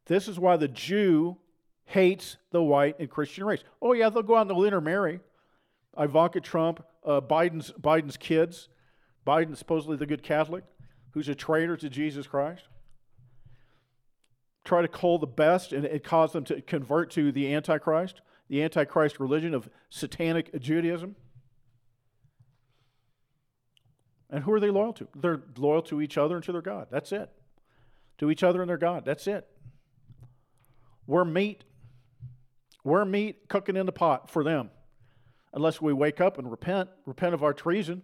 This 0.05 0.27
is 0.27 0.37
why 0.37 0.55
the 0.57 0.67
Jew 0.67 1.37
hates 1.85 2.37
the 2.51 2.61
white 2.61 2.99
and 2.99 3.09
Christian 3.09 3.43
race. 3.43 3.63
Oh, 3.81 3.93
yeah, 3.93 4.09
they'll 4.09 4.21
go 4.21 4.35
out 4.35 4.41
and 4.41 4.51
they'll 4.51 4.65
intermarry. 4.65 5.19
Ivanka 5.97 6.41
Trump, 6.41 6.85
uh, 7.03 7.21
Biden's, 7.21 7.71
Biden's 7.71 8.17
kids, 8.17 8.69
Biden, 9.25 9.57
supposedly 9.57 9.97
the 9.97 10.05
good 10.05 10.21
Catholic, 10.21 10.63
who's 11.11 11.27
a 11.27 11.33
traitor 11.33 11.75
to 11.77 11.89
Jesus 11.89 12.27
Christ. 12.27 12.65
Try 14.65 14.81
to 14.81 14.87
call 14.89 15.17
the 15.17 15.27
best 15.27 15.71
and, 15.71 15.85
and 15.85 16.03
cause 16.03 16.33
them 16.33 16.43
to 16.45 16.61
convert 16.61 17.11
to 17.11 17.31
the 17.31 17.53
Antichrist, 17.53 18.21
the 18.49 18.61
Antichrist 18.61 19.19
religion 19.19 19.53
of 19.53 19.69
satanic 19.89 20.59
Judaism. 20.59 21.15
And 24.29 24.43
who 24.43 24.51
are 24.51 24.59
they 24.59 24.71
loyal 24.71 24.91
to? 24.93 25.07
They're 25.15 25.41
loyal 25.55 25.83
to 25.83 26.01
each 26.01 26.17
other 26.17 26.35
and 26.35 26.43
to 26.43 26.51
their 26.51 26.61
God. 26.61 26.87
That's 26.91 27.13
it. 27.13 27.29
To 28.17 28.29
each 28.29 28.43
other 28.43 28.61
and 28.61 28.69
their 28.69 28.77
God. 28.77 29.05
That's 29.05 29.27
it. 29.27 29.47
We're 31.07 31.23
meat 31.23 31.63
we're 32.85 33.03
meat 33.03 33.49
cooking 33.49 33.75
in 33.75 33.87
the 33.87 33.91
pot 33.91 34.29
for 34.29 34.43
them 34.43 34.69
unless 35.51 35.81
we 35.81 35.91
wake 35.91 36.21
up 36.21 36.37
and 36.37 36.49
repent, 36.51 36.87
repent 37.07 37.33
of 37.33 37.43
our 37.43 37.51
treason. 37.51 38.03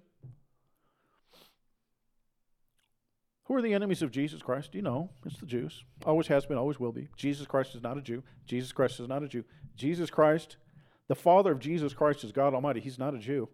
Who 3.51 3.57
are 3.57 3.61
the 3.61 3.73
enemies 3.73 4.01
of 4.01 4.11
Jesus 4.11 4.41
Christ? 4.41 4.73
You 4.73 4.81
know, 4.81 5.09
it's 5.25 5.37
the 5.37 5.45
Jews. 5.45 5.83
Always 6.05 6.27
has 6.27 6.45
been, 6.45 6.57
always 6.57 6.79
will 6.79 6.93
be. 6.93 7.09
Jesus 7.17 7.45
Christ 7.45 7.75
is 7.75 7.83
not 7.83 7.97
a 7.97 8.01
Jew. 8.01 8.23
Jesus 8.45 8.71
Christ 8.71 9.01
is 9.01 9.09
not 9.09 9.23
a 9.23 9.27
Jew. 9.27 9.43
Jesus 9.75 10.09
Christ, 10.09 10.55
the 11.09 11.15
Father 11.15 11.51
of 11.51 11.59
Jesus 11.59 11.93
Christ 11.93 12.23
is 12.23 12.31
God 12.31 12.53
Almighty. 12.53 12.79
He's 12.79 12.97
not 12.97 13.13
a 13.13 13.17
Jew. 13.17 13.49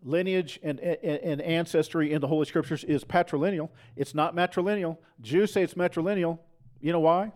lineage 0.00 0.60
and, 0.62 0.78
and, 0.78 1.02
and, 1.02 1.40
ancestry 1.42 2.12
in 2.12 2.20
the 2.20 2.28
Holy 2.28 2.46
Scriptures 2.46 2.84
is 2.84 3.02
patrilineal. 3.02 3.68
It's 3.96 4.14
not 4.14 4.36
matrilineal. 4.36 4.98
Jews 5.20 5.52
say 5.52 5.64
it's 5.64 5.74
matrilineal. 5.74 6.38
You 6.80 6.92
know 6.92 7.00
why? 7.00 7.32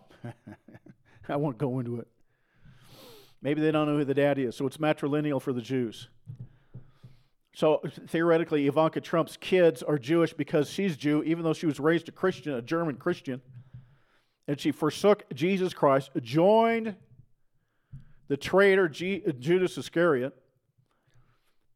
I 1.28 1.34
won't 1.34 1.58
go 1.58 1.80
into 1.80 1.98
it. 1.98 2.06
Maybe 3.42 3.60
they 3.60 3.72
don't 3.72 3.88
know 3.88 3.96
who 3.96 4.04
the 4.04 4.14
daddy 4.14 4.44
is, 4.44 4.54
so 4.54 4.64
it's 4.64 4.76
matrilineal 4.76 5.42
for 5.42 5.52
the 5.52 5.60
Jews. 5.60 6.08
So 7.52 7.82
theoretically, 8.08 8.66
Ivanka 8.66 9.00
Trump's 9.00 9.36
kids 9.36 9.82
are 9.82 9.98
Jewish 9.98 10.32
because 10.32 10.70
she's 10.70 10.96
Jew, 10.96 11.22
even 11.24 11.44
though 11.44 11.52
she 11.52 11.66
was 11.66 11.80
raised 11.80 12.08
a 12.08 12.12
Christian, 12.12 12.54
a 12.54 12.62
German 12.62 12.96
Christian. 12.96 13.42
And 14.46 14.60
she 14.60 14.72
forsook 14.72 15.24
Jesus 15.34 15.74
Christ, 15.74 16.10
joined 16.22 16.96
the 18.28 18.36
traitor 18.36 18.88
G- 18.88 19.22
Judas 19.38 19.76
Iscariot, 19.76 20.34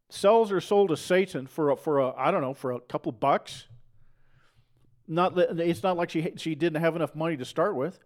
sells 0.09 0.51
her 0.51 0.61
soul 0.61 0.87
to 0.89 0.97
Satan 0.97 1.47
for 1.47 1.71
a, 1.71 1.77
for 1.77 1.99
a 1.99 2.15
I 2.17 2.31
don't 2.31 2.41
know 2.41 2.55
for 2.55 2.73
a 2.73 2.81
couple 2.81 3.11
bucks. 3.13 3.67
Not 5.07 5.37
it's 5.37 5.83
not 5.83 5.97
like 5.97 6.11
she 6.11 6.33
she 6.37 6.55
didn't 6.55 6.81
have 6.81 6.97
enough 6.97 7.15
money 7.15 7.37
to 7.37 7.45
start 7.45 7.75
with. 7.75 7.99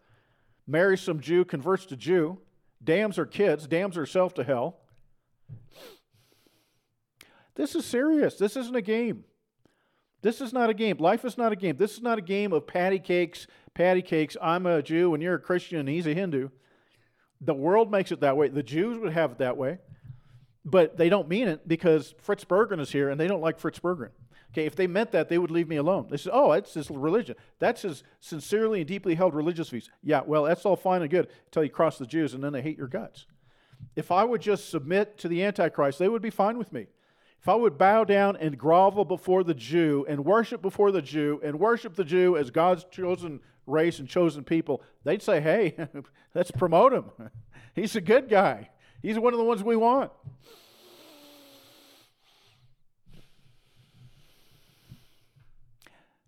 Marries 0.66 1.00
some 1.00 1.20
Jew, 1.20 1.44
converts 1.44 1.87
to 1.87 1.96
Jew, 1.96 2.38
damns 2.82 3.16
her 3.16 3.26
kids, 3.26 3.66
damns 3.66 3.96
herself 3.96 4.34
to 4.34 4.44
hell. 4.44 4.80
This 7.58 7.74
is 7.74 7.84
serious. 7.84 8.36
This 8.36 8.56
isn't 8.56 8.76
a 8.76 8.80
game. 8.80 9.24
This 10.22 10.40
is 10.40 10.52
not 10.52 10.70
a 10.70 10.74
game. 10.74 10.96
Life 10.98 11.24
is 11.24 11.36
not 11.36 11.50
a 11.50 11.56
game. 11.56 11.76
This 11.76 11.94
is 11.94 12.02
not 12.02 12.16
a 12.16 12.22
game 12.22 12.52
of 12.52 12.68
patty 12.68 13.00
cakes, 13.00 13.48
patty 13.74 14.00
cakes. 14.00 14.36
I'm 14.40 14.64
a 14.64 14.80
Jew 14.80 15.12
and 15.12 15.20
you're 15.22 15.34
a 15.34 15.40
Christian 15.40 15.80
and 15.80 15.88
he's 15.88 16.06
a 16.06 16.14
Hindu. 16.14 16.50
The 17.40 17.54
world 17.54 17.90
makes 17.90 18.12
it 18.12 18.20
that 18.20 18.36
way. 18.36 18.48
The 18.48 18.62
Jews 18.62 18.98
would 18.98 19.12
have 19.12 19.32
it 19.32 19.38
that 19.38 19.56
way. 19.56 19.78
But 20.64 20.96
they 20.96 21.08
don't 21.08 21.28
mean 21.28 21.48
it 21.48 21.66
because 21.66 22.14
Fritz 22.20 22.44
Berggren 22.44 22.78
is 22.78 22.92
here 22.92 23.10
and 23.10 23.18
they 23.20 23.26
don't 23.26 23.40
like 23.40 23.58
Fritz 23.58 23.80
Berggren. 23.80 24.10
Okay, 24.52 24.64
if 24.64 24.76
they 24.76 24.86
meant 24.86 25.10
that, 25.10 25.28
they 25.28 25.38
would 25.38 25.50
leave 25.50 25.68
me 25.68 25.76
alone. 25.76 26.06
They 26.10 26.16
said, 26.16 26.32
oh, 26.32 26.52
it's 26.52 26.74
his 26.74 26.90
religion. 26.90 27.34
That's 27.58 27.82
his 27.82 28.04
sincerely 28.20 28.80
and 28.80 28.88
deeply 28.88 29.16
held 29.16 29.34
religious 29.34 29.70
views. 29.70 29.90
Yeah, 30.04 30.22
well, 30.24 30.44
that's 30.44 30.64
all 30.64 30.76
fine 30.76 31.02
and 31.02 31.10
good 31.10 31.28
until 31.46 31.64
you 31.64 31.70
cross 31.70 31.98
the 31.98 32.06
Jews 32.06 32.34
and 32.34 32.44
then 32.44 32.52
they 32.52 32.62
hate 32.62 32.78
your 32.78 32.86
guts. 32.86 33.26
If 33.96 34.12
I 34.12 34.22
would 34.22 34.42
just 34.42 34.70
submit 34.70 35.18
to 35.18 35.28
the 35.28 35.42
Antichrist, 35.42 35.98
they 35.98 36.08
would 36.08 36.22
be 36.22 36.30
fine 36.30 36.56
with 36.56 36.72
me. 36.72 36.86
If 37.40 37.49
I 37.49 37.54
would 37.54 37.78
bow 37.78 38.04
down 38.04 38.37
and 38.37 38.59
grovel 38.59 39.04
before 39.04 39.45
the 39.45 39.54
Jew 39.54 40.04
and 40.09 40.25
worship 40.25 40.61
before 40.61 40.90
the 40.90 41.02
Jew 41.02 41.40
and 41.42 41.61
worship 41.61 41.95
the 41.95 42.04
Jew 42.04 42.37
as 42.37 42.50
God's 42.50 42.85
chosen 42.90 43.40
race 43.66 43.99
and 43.99 44.09
chosen 44.09 44.45
people, 44.45 44.83
they'd 45.04 45.23
say, 45.23 45.40
hey, 45.40 45.76
let's 46.35 46.50
promote 46.50 46.92
him. 46.92 47.04
He's 47.75 47.95
a 47.95 48.00
good 48.00 48.28
guy. 48.28 48.71
He's 49.02 49.18
one 49.18 49.33
of 49.33 49.38
the 49.38 49.45
ones 49.45 49.62
we 49.62 49.76
want. 49.76 50.11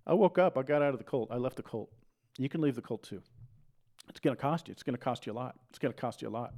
I 0.06 0.14
woke 0.14 0.38
up, 0.38 0.56
I 0.56 0.62
got 0.62 0.82
out 0.82 0.92
of 0.92 0.98
the 0.98 1.04
cult, 1.04 1.30
I 1.30 1.36
left 1.36 1.56
the 1.56 1.62
cult. 1.62 1.90
You 2.38 2.48
can 2.48 2.60
leave 2.60 2.74
the 2.74 2.82
cult 2.82 3.02
too. 3.02 3.22
It's 4.08 4.18
going 4.18 4.34
to 4.34 4.40
cost 4.40 4.66
you. 4.66 4.72
It's 4.72 4.82
going 4.82 4.96
to 4.96 5.00
cost 5.00 5.26
you 5.26 5.32
a 5.32 5.34
lot. 5.34 5.54
It's 5.70 5.78
going 5.78 5.92
to 5.92 6.00
cost 6.00 6.20
you 6.20 6.28
a 6.28 6.30
lot. 6.30 6.52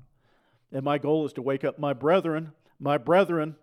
And 0.72 0.82
my 0.84 0.96
goal 0.96 1.26
is 1.26 1.34
to 1.34 1.42
wake 1.42 1.64
up 1.64 1.78
my 1.78 1.92
brethren, 1.92 2.52
my 2.80 2.96
brethren. 2.98 3.56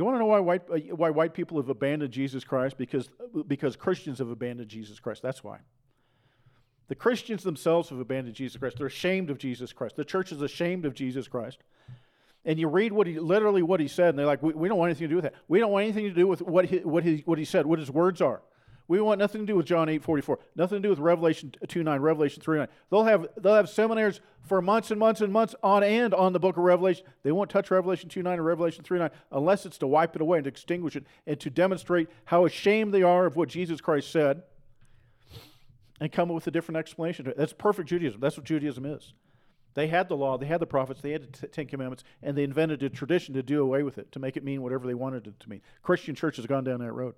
You 0.00 0.06
want 0.06 0.14
to 0.14 0.20
know 0.20 0.26
why 0.28 0.40
white, 0.40 0.62
uh, 0.72 0.78
why 0.96 1.10
white 1.10 1.34
people 1.34 1.58
have 1.58 1.68
abandoned 1.68 2.10
Jesus 2.10 2.42
Christ? 2.42 2.78
Because, 2.78 3.10
because 3.46 3.76
Christians 3.76 4.18
have 4.20 4.30
abandoned 4.30 4.70
Jesus 4.70 4.98
Christ. 4.98 5.20
That's 5.20 5.44
why. 5.44 5.58
The 6.88 6.94
Christians 6.94 7.42
themselves 7.42 7.90
have 7.90 7.98
abandoned 7.98 8.34
Jesus 8.34 8.56
Christ. 8.56 8.78
They're 8.78 8.86
ashamed 8.86 9.28
of 9.28 9.36
Jesus 9.36 9.74
Christ. 9.74 9.96
The 9.96 10.04
church 10.06 10.32
is 10.32 10.40
ashamed 10.40 10.86
of 10.86 10.94
Jesus 10.94 11.28
Christ. 11.28 11.58
And 12.46 12.58
you 12.58 12.68
read 12.68 12.94
what 12.94 13.08
he 13.08 13.18
literally 13.18 13.62
what 13.62 13.78
he 13.78 13.88
said, 13.88 14.08
and 14.08 14.18
they're 14.18 14.24
like, 14.24 14.42
we, 14.42 14.54
we 14.54 14.68
don't 14.68 14.78
want 14.78 14.88
anything 14.88 15.04
to 15.04 15.12
do 15.12 15.16
with 15.16 15.24
that. 15.24 15.34
We 15.48 15.58
don't 15.58 15.70
want 15.70 15.82
anything 15.82 16.04
to 16.04 16.14
do 16.14 16.26
with 16.26 16.40
what 16.40 16.64
he, 16.64 16.78
what 16.78 17.04
he, 17.04 17.22
what 17.26 17.36
he 17.36 17.44
said, 17.44 17.66
what 17.66 17.78
his 17.78 17.90
words 17.90 18.22
are. 18.22 18.40
We 18.90 19.00
want 19.00 19.20
nothing 19.20 19.42
to 19.42 19.46
do 19.46 19.54
with 19.54 19.66
John 19.66 19.88
8 19.88 20.02
44, 20.02 20.40
nothing 20.56 20.78
to 20.78 20.82
do 20.82 20.88
with 20.88 20.98
Revelation 20.98 21.54
2 21.68 21.84
9, 21.84 22.00
Revelation 22.00 22.42
3 22.42 22.58
9. 22.58 22.68
They'll 22.90 23.04
have, 23.04 23.28
they'll 23.40 23.54
have 23.54 23.68
seminaries 23.68 24.20
for 24.42 24.60
months 24.60 24.90
and 24.90 24.98
months 24.98 25.20
and 25.20 25.32
months 25.32 25.54
on 25.62 25.84
end 25.84 26.12
on 26.12 26.32
the 26.32 26.40
book 26.40 26.56
of 26.56 26.64
Revelation. 26.64 27.06
They 27.22 27.30
won't 27.30 27.50
touch 27.50 27.70
Revelation 27.70 28.08
2 28.08 28.20
9 28.20 28.40
or 28.40 28.42
Revelation 28.42 28.82
3 28.82 28.98
9 28.98 29.10
unless 29.30 29.64
it's 29.64 29.78
to 29.78 29.86
wipe 29.86 30.16
it 30.16 30.22
away 30.22 30.38
and 30.38 30.44
to 30.44 30.48
extinguish 30.48 30.96
it 30.96 31.04
and 31.24 31.38
to 31.38 31.50
demonstrate 31.50 32.08
how 32.24 32.46
ashamed 32.46 32.92
they 32.92 33.04
are 33.04 33.26
of 33.26 33.36
what 33.36 33.48
Jesus 33.48 33.80
Christ 33.80 34.10
said 34.10 34.42
and 36.00 36.10
come 36.10 36.28
up 36.28 36.34
with 36.34 36.48
a 36.48 36.50
different 36.50 36.78
explanation. 36.78 37.32
That's 37.36 37.52
perfect 37.52 37.88
Judaism. 37.90 38.18
That's 38.18 38.38
what 38.38 38.44
Judaism 38.44 38.84
is. 38.86 39.12
They 39.74 39.86
had 39.86 40.08
the 40.08 40.16
law, 40.16 40.36
they 40.36 40.46
had 40.46 40.58
the 40.58 40.66
prophets, 40.66 41.00
they 41.00 41.12
had 41.12 41.32
the 41.32 41.46
Ten 41.46 41.66
Commandments, 41.66 42.02
and 42.24 42.36
they 42.36 42.42
invented 42.42 42.82
a 42.82 42.90
tradition 42.90 43.34
to 43.34 43.42
do 43.44 43.62
away 43.62 43.84
with 43.84 43.98
it, 43.98 44.10
to 44.10 44.18
make 44.18 44.36
it 44.36 44.42
mean 44.42 44.62
whatever 44.62 44.88
they 44.88 44.94
wanted 44.94 45.28
it 45.28 45.38
to 45.38 45.48
mean. 45.48 45.60
Christian 45.80 46.16
church 46.16 46.38
has 46.38 46.46
gone 46.46 46.64
down 46.64 46.80
that 46.80 46.92
road. 46.92 47.14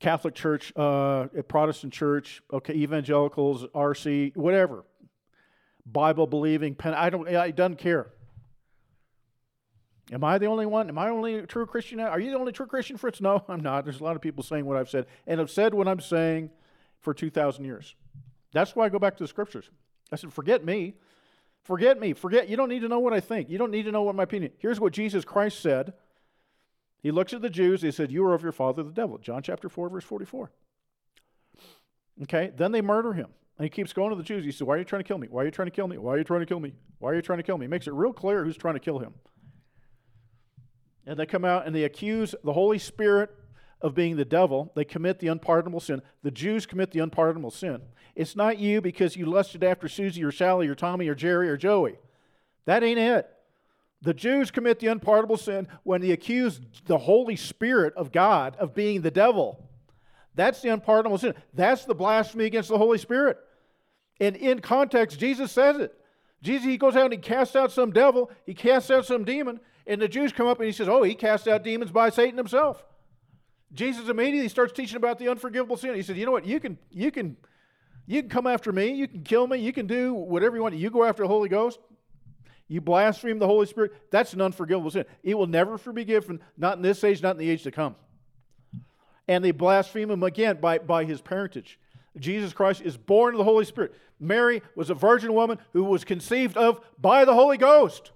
Catholic 0.00 0.34
Church, 0.34 0.72
uh, 0.76 1.26
Protestant 1.48 1.92
Church, 1.92 2.42
okay, 2.52 2.74
evangelicals, 2.74 3.64
RC, 3.74 4.36
whatever, 4.36 4.84
Bible 5.84 6.26
believing, 6.26 6.74
pen, 6.74 6.94
I 6.94 7.10
don't, 7.10 7.28
I 7.28 7.50
doesn't 7.50 7.78
care. 7.78 8.08
Am 10.10 10.24
I 10.24 10.38
the 10.38 10.46
only 10.46 10.66
one? 10.66 10.88
Am 10.88 10.98
I 10.98 11.10
only 11.10 11.42
true 11.42 11.66
Christian? 11.66 12.00
Are 12.00 12.18
you 12.18 12.30
the 12.30 12.38
only 12.38 12.52
true 12.52 12.66
Christian, 12.66 12.96
Fritz? 12.96 13.20
No, 13.20 13.44
I'm 13.48 13.60
not. 13.60 13.84
There's 13.84 14.00
a 14.00 14.04
lot 14.04 14.16
of 14.16 14.22
people 14.22 14.42
saying 14.42 14.64
what 14.64 14.76
I've 14.76 14.88
said, 14.88 15.06
and 15.26 15.38
have 15.38 15.50
said 15.50 15.74
what 15.74 15.86
I'm 15.88 16.00
saying 16.00 16.50
for 17.00 17.12
2,000 17.12 17.64
years. 17.64 17.94
That's 18.52 18.74
why 18.74 18.86
I 18.86 18.88
go 18.88 18.98
back 18.98 19.16
to 19.18 19.24
the 19.24 19.28
scriptures. 19.28 19.68
I 20.10 20.16
said, 20.16 20.32
forget 20.32 20.64
me. 20.64 20.94
Forget 21.64 22.00
me. 22.00 22.14
Forget. 22.14 22.48
You 22.48 22.56
don't 22.56 22.70
need 22.70 22.80
to 22.80 22.88
know 22.88 23.00
what 23.00 23.12
I 23.12 23.20
think. 23.20 23.50
You 23.50 23.58
don't 23.58 23.70
need 23.70 23.82
to 23.82 23.92
know 23.92 24.02
what 24.02 24.14
my 24.14 24.22
opinion. 24.22 24.52
Here's 24.58 24.80
what 24.80 24.92
Jesus 24.92 25.24
Christ 25.24 25.60
said 25.60 25.92
he 27.00 27.10
looks 27.10 27.32
at 27.32 27.42
the 27.42 27.50
Jews. 27.50 27.82
He 27.82 27.90
said, 27.90 28.10
You 28.10 28.24
are 28.24 28.34
of 28.34 28.42
your 28.42 28.52
father, 28.52 28.82
the 28.82 28.90
devil. 28.90 29.18
John 29.18 29.42
chapter 29.42 29.68
4, 29.68 29.88
verse 29.88 30.04
44. 30.04 30.50
Okay, 32.24 32.52
then 32.56 32.72
they 32.72 32.80
murder 32.80 33.12
him. 33.12 33.28
And 33.56 33.64
he 33.64 33.70
keeps 33.70 33.92
going 33.92 34.10
to 34.10 34.16
the 34.16 34.22
Jews. 34.22 34.44
He 34.44 34.52
says, 34.52 34.64
Why 34.64 34.76
are 34.76 34.78
you 34.78 34.84
trying 34.84 35.02
to 35.02 35.08
kill 35.08 35.18
me? 35.18 35.28
Why 35.28 35.42
are 35.42 35.44
you 35.44 35.50
trying 35.50 35.66
to 35.66 35.72
kill 35.74 35.88
me? 35.88 35.98
Why 35.98 36.14
are 36.14 36.18
you 36.18 36.24
trying 36.24 36.40
to 36.40 36.46
kill 36.46 36.60
me? 36.60 36.74
Why 36.98 37.10
are 37.10 37.14
you 37.14 37.22
trying 37.22 37.38
to 37.38 37.42
kill 37.42 37.58
me? 37.58 37.66
Makes 37.66 37.86
it 37.86 37.92
real 37.92 38.12
clear 38.12 38.44
who's 38.44 38.56
trying 38.56 38.74
to 38.74 38.80
kill 38.80 38.98
him. 38.98 39.14
And 41.06 41.18
they 41.18 41.26
come 41.26 41.44
out 41.44 41.66
and 41.66 41.74
they 41.74 41.84
accuse 41.84 42.34
the 42.44 42.52
Holy 42.52 42.78
Spirit 42.78 43.30
of 43.80 43.94
being 43.94 44.16
the 44.16 44.24
devil. 44.24 44.72
They 44.74 44.84
commit 44.84 45.20
the 45.20 45.28
unpardonable 45.28 45.80
sin. 45.80 46.02
The 46.22 46.30
Jews 46.30 46.66
commit 46.66 46.90
the 46.90 47.00
unpardonable 47.00 47.50
sin. 47.50 47.80
It's 48.14 48.36
not 48.36 48.58
you 48.58 48.80
because 48.80 49.16
you 49.16 49.26
lusted 49.26 49.62
after 49.62 49.88
Susie 49.88 50.24
or 50.24 50.32
Sally 50.32 50.66
or 50.66 50.74
Tommy 50.74 51.08
or 51.08 51.14
Jerry 51.14 51.48
or 51.48 51.56
Joey. 51.56 51.98
That 52.66 52.82
ain't 52.82 52.98
it. 52.98 53.28
The 54.02 54.14
Jews 54.14 54.50
commit 54.50 54.78
the 54.78 54.86
unpardonable 54.86 55.36
sin 55.36 55.66
when 55.82 56.00
they 56.00 56.12
accuse 56.12 56.60
the 56.86 56.98
Holy 56.98 57.36
Spirit 57.36 57.94
of 57.96 58.12
God 58.12 58.56
of 58.56 58.74
being 58.74 59.00
the 59.00 59.10
devil. 59.10 59.68
That's 60.34 60.62
the 60.62 60.68
unpardonable 60.68 61.18
sin. 61.18 61.34
That's 61.52 61.84
the 61.84 61.94
blasphemy 61.94 62.44
against 62.44 62.68
the 62.68 62.78
Holy 62.78 62.98
Spirit. 62.98 63.38
And 64.20 64.36
in 64.36 64.60
context, 64.60 65.18
Jesus 65.18 65.50
says 65.50 65.78
it. 65.78 65.94
Jesus, 66.42 66.66
he 66.66 66.76
goes 66.76 66.94
out 66.94 67.06
and 67.06 67.12
he 67.12 67.18
casts 67.18 67.56
out 67.56 67.72
some 67.72 67.90
devil, 67.90 68.30
he 68.46 68.54
casts 68.54 68.90
out 68.90 69.04
some 69.04 69.24
demon, 69.24 69.58
and 69.86 70.00
the 70.00 70.06
Jews 70.06 70.32
come 70.32 70.46
up 70.46 70.58
and 70.58 70.66
he 70.66 70.72
says, 70.72 70.88
Oh, 70.88 71.02
he 71.02 71.14
cast 71.14 71.48
out 71.48 71.64
demons 71.64 71.90
by 71.90 72.10
Satan 72.10 72.36
himself. 72.36 72.84
Jesus 73.72 74.08
immediately 74.08 74.48
starts 74.48 74.72
teaching 74.72 74.96
about 74.96 75.18
the 75.18 75.28
unforgivable 75.28 75.76
sin. 75.76 75.94
He 75.94 76.02
said, 76.02 76.16
You 76.16 76.26
know 76.26 76.32
what? 76.32 76.46
You 76.46 76.60
can, 76.60 76.78
you 76.90 77.10
can, 77.10 77.36
you 78.06 78.22
can 78.22 78.30
come 78.30 78.46
after 78.46 78.72
me, 78.72 78.92
you 78.92 79.08
can 79.08 79.24
kill 79.24 79.46
me, 79.46 79.58
you 79.58 79.72
can 79.72 79.86
do 79.86 80.14
whatever 80.14 80.56
you 80.56 80.62
want. 80.62 80.76
You 80.76 80.90
go 80.90 81.04
after 81.04 81.24
the 81.24 81.28
Holy 81.28 81.48
Ghost. 81.48 81.80
You 82.68 82.82
blaspheme 82.82 83.38
the 83.38 83.46
Holy 83.46 83.66
Spirit, 83.66 83.92
that's 84.10 84.34
an 84.34 84.42
unforgivable 84.42 84.90
sin. 84.90 85.06
It 85.22 85.36
will 85.36 85.46
never 85.46 85.78
be 85.78 85.82
forgiven, 85.82 86.40
not 86.56 86.76
in 86.76 86.82
this 86.82 87.02
age, 87.02 87.22
not 87.22 87.32
in 87.32 87.38
the 87.38 87.50
age 87.50 87.62
to 87.62 87.70
come. 87.70 87.96
And 89.26 89.42
they 89.42 89.52
blaspheme 89.52 90.10
him 90.10 90.22
again 90.22 90.58
by, 90.60 90.78
by 90.78 91.04
his 91.04 91.22
parentage. 91.22 91.78
Jesus 92.18 92.52
Christ 92.52 92.82
is 92.82 92.96
born 92.96 93.34
of 93.34 93.38
the 93.38 93.44
Holy 93.44 93.64
Spirit. 93.64 93.94
Mary 94.20 94.62
was 94.74 94.90
a 94.90 94.94
virgin 94.94 95.32
woman 95.32 95.58
who 95.72 95.84
was 95.84 96.04
conceived 96.04 96.56
of 96.56 96.80
by 96.98 97.24
the 97.24 97.34
Holy 97.34 97.56
Ghost. 97.56 98.12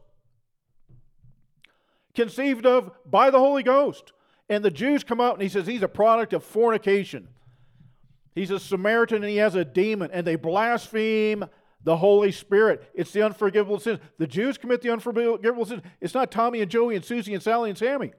Conceived 2.15 2.67
of 2.67 2.91
by 3.07 3.31
the 3.31 3.38
Holy 3.38 3.62
Ghost. 3.62 4.12
And 4.49 4.62
the 4.62 4.71
Jews 4.71 5.03
come 5.05 5.21
out 5.21 5.35
and 5.35 5.43
he 5.43 5.49
says 5.49 5.67
he's 5.67 5.83
a 5.83 5.88
product 5.88 6.33
of 6.33 6.45
fornication. 6.45 7.29
He's 8.35 8.51
a 8.51 8.59
Samaritan 8.59 9.19
and 9.19 9.31
he 9.31 9.37
has 9.37 9.55
a 9.55 9.65
demon, 9.65 10.11
and 10.12 10.27
they 10.27 10.37
blaspheme 10.37 11.45
the 11.85 11.97
Holy 11.97 12.33
Spirit. 12.33 12.90
It's 12.95 13.12
the 13.12 13.23
unforgivable 13.23 13.81
sins. 13.81 13.99
The 14.18 14.27
Jews 14.27 14.59
commit 14.59 14.83
the 14.83 14.90
unforgivable 14.90 15.64
sins. 15.64 15.83
It's 16.01 16.14
not 16.14 16.31
Tommy 16.31 16.61
and 16.61 16.71
Joey 16.71 16.97
and 16.97 17.05
Susie 17.05 17.35
and 17.35 17.42
Sally 17.42 17.71
and 17.71 17.79
Sammy. 17.79 18.12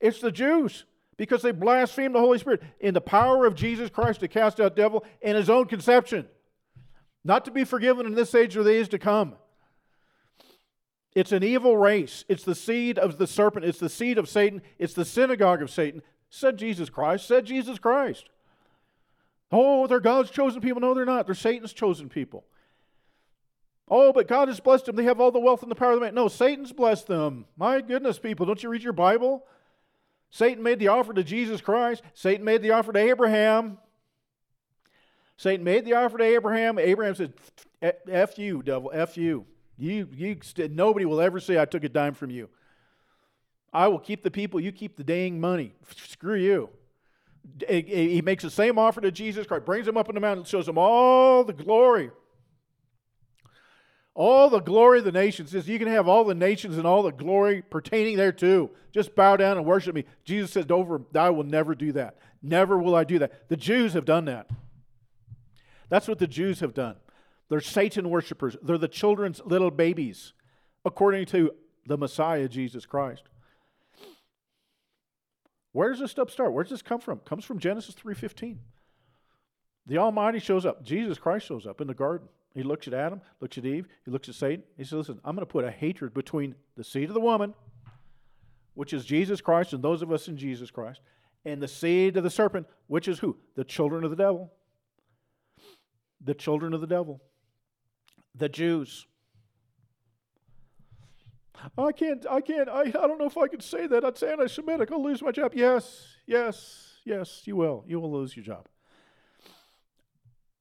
It's 0.00 0.20
the 0.20 0.32
Jews 0.32 0.84
because 1.16 1.42
they 1.42 1.50
blaspheme 1.50 2.12
the 2.12 2.20
Holy 2.20 2.38
Spirit 2.38 2.62
in 2.80 2.94
the 2.94 3.00
power 3.00 3.44
of 3.44 3.54
Jesus 3.54 3.90
Christ 3.90 4.20
to 4.20 4.28
cast 4.28 4.60
out 4.60 4.76
devil 4.76 5.04
in 5.20 5.36
his 5.36 5.50
own 5.50 5.66
conception. 5.66 6.26
Not 7.22 7.44
to 7.44 7.50
be 7.50 7.64
forgiven 7.64 8.06
in 8.06 8.14
this 8.14 8.34
age 8.34 8.56
or 8.56 8.62
the 8.62 8.72
age 8.72 8.88
to 8.88 8.98
come. 8.98 9.34
It's 11.14 11.32
an 11.32 11.42
evil 11.42 11.76
race. 11.76 12.24
It's 12.28 12.44
the 12.44 12.54
seed 12.54 12.98
of 12.98 13.18
the 13.18 13.26
serpent. 13.26 13.66
It's 13.66 13.80
the 13.80 13.88
seed 13.88 14.16
of 14.16 14.28
Satan. 14.28 14.62
It's 14.78 14.94
the 14.94 15.04
synagogue 15.04 15.60
of 15.60 15.70
Satan. 15.70 16.02
Said 16.30 16.56
Jesus 16.56 16.88
Christ. 16.88 17.26
Said 17.26 17.44
Jesus 17.44 17.78
Christ. 17.78 18.30
Oh, 19.52 19.86
they're 19.86 20.00
God's 20.00 20.30
chosen 20.30 20.60
people. 20.60 20.80
No, 20.80 20.94
they're 20.94 21.04
not. 21.04 21.26
They're 21.26 21.34
Satan's 21.34 21.72
chosen 21.72 22.08
people. 22.08 22.44
Oh, 23.92 24.12
but 24.12 24.28
God 24.28 24.46
has 24.46 24.60
blessed 24.60 24.86
them. 24.86 24.94
They 24.94 25.02
have 25.04 25.20
all 25.20 25.32
the 25.32 25.40
wealth 25.40 25.62
and 25.62 25.70
the 25.70 25.74
power 25.74 25.92
of 25.92 25.98
the 25.98 26.06
man. 26.06 26.14
No, 26.14 26.28
Satan's 26.28 26.72
blessed 26.72 27.08
them. 27.08 27.46
My 27.56 27.80
goodness, 27.80 28.20
people, 28.20 28.46
don't 28.46 28.62
you 28.62 28.68
read 28.68 28.84
your 28.84 28.92
Bible? 28.92 29.44
Satan 30.30 30.62
made 30.62 30.78
the 30.78 30.88
offer 30.88 31.12
to 31.12 31.24
Jesus 31.24 31.60
Christ. 31.60 32.02
Satan 32.14 32.44
made 32.44 32.62
the 32.62 32.70
offer 32.70 32.92
to 32.92 32.98
Abraham. 33.00 33.78
Satan 35.36 35.64
made 35.64 35.84
the 35.84 35.94
offer 35.94 36.18
to 36.18 36.24
Abraham. 36.24 36.78
Abraham 36.78 37.16
said, 37.16 37.32
F 37.82 38.38
you, 38.38 38.62
devil, 38.62 38.92
F 38.94 39.16
you. 39.16 39.44
You, 39.76 40.06
you, 40.14 40.36
nobody 40.70 41.04
will 41.04 41.20
ever 41.20 41.40
say 41.40 41.58
I 41.58 41.64
took 41.64 41.82
a 41.82 41.88
dime 41.88 42.14
from 42.14 42.30
you. 42.30 42.48
I 43.72 43.88
will 43.88 43.98
keep 43.98 44.22
the 44.22 44.30
people, 44.30 44.60
you 44.60 44.70
keep 44.70 44.96
the 44.96 45.04
dang 45.04 45.40
money. 45.40 45.72
Screw 45.96 46.36
you. 46.36 46.70
He 47.66 48.20
makes 48.22 48.44
the 48.44 48.50
same 48.50 48.78
offer 48.78 49.00
to 49.00 49.10
Jesus 49.10 49.46
Christ, 49.46 49.64
brings 49.64 49.88
him 49.88 49.96
up 49.96 50.08
in 50.08 50.14
the 50.14 50.20
mountain, 50.20 50.44
shows 50.44 50.68
him 50.68 50.78
all 50.78 51.42
the 51.42 51.54
glory. 51.54 52.10
All 54.14 54.50
the 54.50 54.60
glory 54.60 54.98
of 54.98 55.04
the 55.04 55.12
nations. 55.12 55.50
Says 55.50 55.68
you 55.68 55.78
can 55.78 55.88
have 55.88 56.08
all 56.08 56.24
the 56.24 56.34
nations 56.34 56.76
and 56.76 56.86
all 56.86 57.02
the 57.02 57.12
glory 57.12 57.62
pertaining 57.62 58.16
there 58.16 58.32
too. 58.32 58.70
Just 58.92 59.14
bow 59.14 59.36
down 59.36 59.56
and 59.56 59.66
worship 59.66 59.94
me. 59.94 60.04
Jesus 60.24 60.50
said, 60.50 60.70
Over, 60.70 61.02
I 61.14 61.30
will 61.30 61.44
never 61.44 61.74
do 61.74 61.92
that. 61.92 62.18
Never 62.42 62.78
will 62.78 62.94
I 62.94 63.04
do 63.04 63.18
that. 63.20 63.48
The 63.48 63.56
Jews 63.56 63.92
have 63.94 64.04
done 64.04 64.24
that. 64.26 64.48
That's 65.88 66.08
what 66.08 66.18
the 66.18 66.26
Jews 66.26 66.60
have 66.60 66.74
done. 66.74 66.96
They're 67.48 67.60
Satan 67.60 68.08
worshipers. 68.10 68.56
They're 68.62 68.78
the 68.78 68.88
children's 68.88 69.40
little 69.44 69.70
babies, 69.70 70.32
according 70.84 71.26
to 71.26 71.52
the 71.84 71.98
Messiah, 71.98 72.48
Jesus 72.48 72.86
Christ. 72.86 73.24
Where 75.72 75.90
does 75.90 76.00
this 76.00 76.10
stuff 76.10 76.30
start? 76.30 76.52
Where 76.52 76.64
does 76.64 76.70
this 76.70 76.82
come 76.82 77.00
from? 77.00 77.18
It 77.18 77.24
comes 77.24 77.44
from 77.44 77.58
Genesis 77.58 77.94
3:15. 77.94 78.60
The 79.86 79.98
Almighty 79.98 80.38
shows 80.38 80.66
up. 80.66 80.82
Jesus 80.84 81.18
Christ 81.18 81.46
shows 81.46 81.66
up 81.66 81.80
in 81.80 81.86
the 81.86 81.94
garden. 81.94 82.28
He 82.54 82.62
looks 82.62 82.88
at 82.88 82.94
Adam, 82.94 83.20
looks 83.40 83.58
at 83.58 83.64
Eve, 83.64 83.86
he 84.04 84.10
looks 84.10 84.28
at 84.28 84.34
Satan. 84.34 84.64
He 84.76 84.84
says, 84.84 84.92
Listen, 84.92 85.20
I'm 85.24 85.36
going 85.36 85.46
to 85.46 85.50
put 85.50 85.64
a 85.64 85.70
hatred 85.70 86.12
between 86.12 86.54
the 86.76 86.82
seed 86.82 87.08
of 87.08 87.14
the 87.14 87.20
woman, 87.20 87.54
which 88.74 88.92
is 88.92 89.04
Jesus 89.04 89.40
Christ 89.40 89.72
and 89.72 89.82
those 89.82 90.02
of 90.02 90.10
us 90.10 90.26
in 90.26 90.36
Jesus 90.36 90.70
Christ, 90.70 91.00
and 91.44 91.62
the 91.62 91.68
seed 91.68 92.16
of 92.16 92.24
the 92.24 92.30
serpent, 92.30 92.66
which 92.88 93.06
is 93.06 93.20
who? 93.20 93.36
The 93.54 93.64
children 93.64 94.04
of 94.04 94.10
the 94.10 94.16
devil. 94.16 94.52
The 96.20 96.34
children 96.34 96.74
of 96.74 96.80
the 96.80 96.86
devil. 96.86 97.20
The 98.34 98.48
Jews. 98.48 99.06
I 101.78 101.92
can't, 101.92 102.26
I 102.28 102.40
can't, 102.40 102.68
I, 102.68 102.80
I 102.80 102.90
don't 102.90 103.18
know 103.18 103.26
if 103.26 103.36
I 103.36 103.46
can 103.46 103.60
say 103.60 103.86
that. 103.86 104.04
I'd 104.04 104.18
say 104.18 104.32
anti 104.32 104.46
Semitic. 104.46 104.90
I'll 104.90 105.02
lose 105.02 105.22
my 105.22 105.30
job. 105.30 105.52
Yes, 105.54 106.06
yes, 106.26 106.98
yes, 107.04 107.42
you 107.44 107.54
will. 107.56 107.84
You 107.86 108.00
will 108.00 108.12
lose 108.12 108.36
your 108.36 108.44
job. 108.44 108.66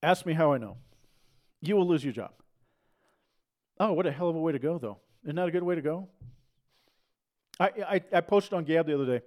Ask 0.04 0.25
me 0.25 0.34
how 0.34 0.54
I 0.54 0.58
know. 0.58 0.78
You 1.61 1.75
will 1.75 1.87
lose 1.87 2.03
your 2.03 2.13
job. 2.13 2.31
Oh, 3.79 3.93
what 3.93 4.05
a 4.05 4.11
hell 4.11 4.29
of 4.29 4.35
a 4.35 4.39
way 4.39 4.51
to 4.51 4.59
go, 4.59 4.77
though. 4.77 4.99
Isn't 5.23 5.35
that 5.35 5.47
a 5.47 5.51
good 5.51 5.63
way 5.63 5.75
to 5.75 5.81
go? 5.81 6.07
I, 7.59 7.71
I, 7.87 8.01
I 8.13 8.21
posted 8.21 8.53
on 8.53 8.63
Gab 8.63 8.87
the 8.87 8.95
other 8.95 9.05
day. 9.05 9.21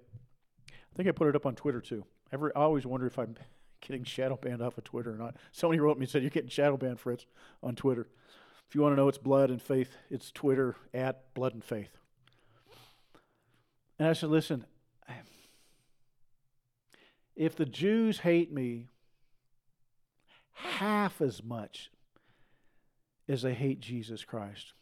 I 0.70 0.96
think 0.96 1.08
I 1.08 1.12
put 1.12 1.28
it 1.28 1.36
up 1.36 1.46
on 1.46 1.54
Twitter 1.54 1.80
too. 1.80 2.04
Every, 2.32 2.50
I 2.54 2.60
always 2.60 2.86
wonder 2.86 3.06
if 3.06 3.18
I'm 3.18 3.36
getting 3.80 4.04
shadow 4.04 4.38
banned 4.40 4.62
off 4.62 4.78
of 4.78 4.84
Twitter 4.84 5.12
or 5.12 5.16
not. 5.16 5.36
Somebody 5.52 5.80
wrote 5.80 5.98
me 5.98 6.04
and 6.04 6.10
said, 6.10 6.22
You're 6.22 6.30
getting 6.30 6.48
shadow 6.48 6.76
banned, 6.76 7.00
Fritz, 7.00 7.26
on 7.62 7.76
Twitter. 7.76 8.08
If 8.68 8.74
you 8.74 8.80
want 8.80 8.92
to 8.92 8.96
know 8.96 9.08
it's 9.08 9.18
blood 9.18 9.50
and 9.50 9.60
faith, 9.60 9.90
it's 10.10 10.30
Twitter 10.30 10.76
at 10.94 11.34
blood 11.34 11.52
and 11.52 11.62
faith. 11.62 11.90
And 13.98 14.08
I 14.08 14.14
said, 14.14 14.30
Listen, 14.30 14.64
if 17.36 17.54
the 17.54 17.66
Jews 17.66 18.20
hate 18.20 18.52
me 18.52 18.88
half 20.52 21.20
as 21.20 21.42
much 21.42 21.90
as 23.32 23.42
they 23.42 23.54
hate 23.54 23.80
Jesus 23.80 24.24
Christ, 24.24 24.72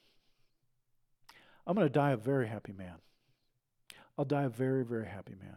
I'm 1.66 1.74
going 1.74 1.86
to 1.86 1.92
die 1.92 2.10
a 2.10 2.16
very 2.16 2.48
happy 2.48 2.72
man. 2.72 2.96
I'll 4.18 4.24
die 4.24 4.42
a 4.42 4.48
very, 4.48 4.84
very 4.84 5.06
happy 5.06 5.34
man. 5.40 5.56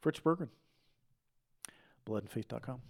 Fritz 0.00 0.20
Berggren, 0.20 0.48
bloodandfaith.com. 2.06 2.80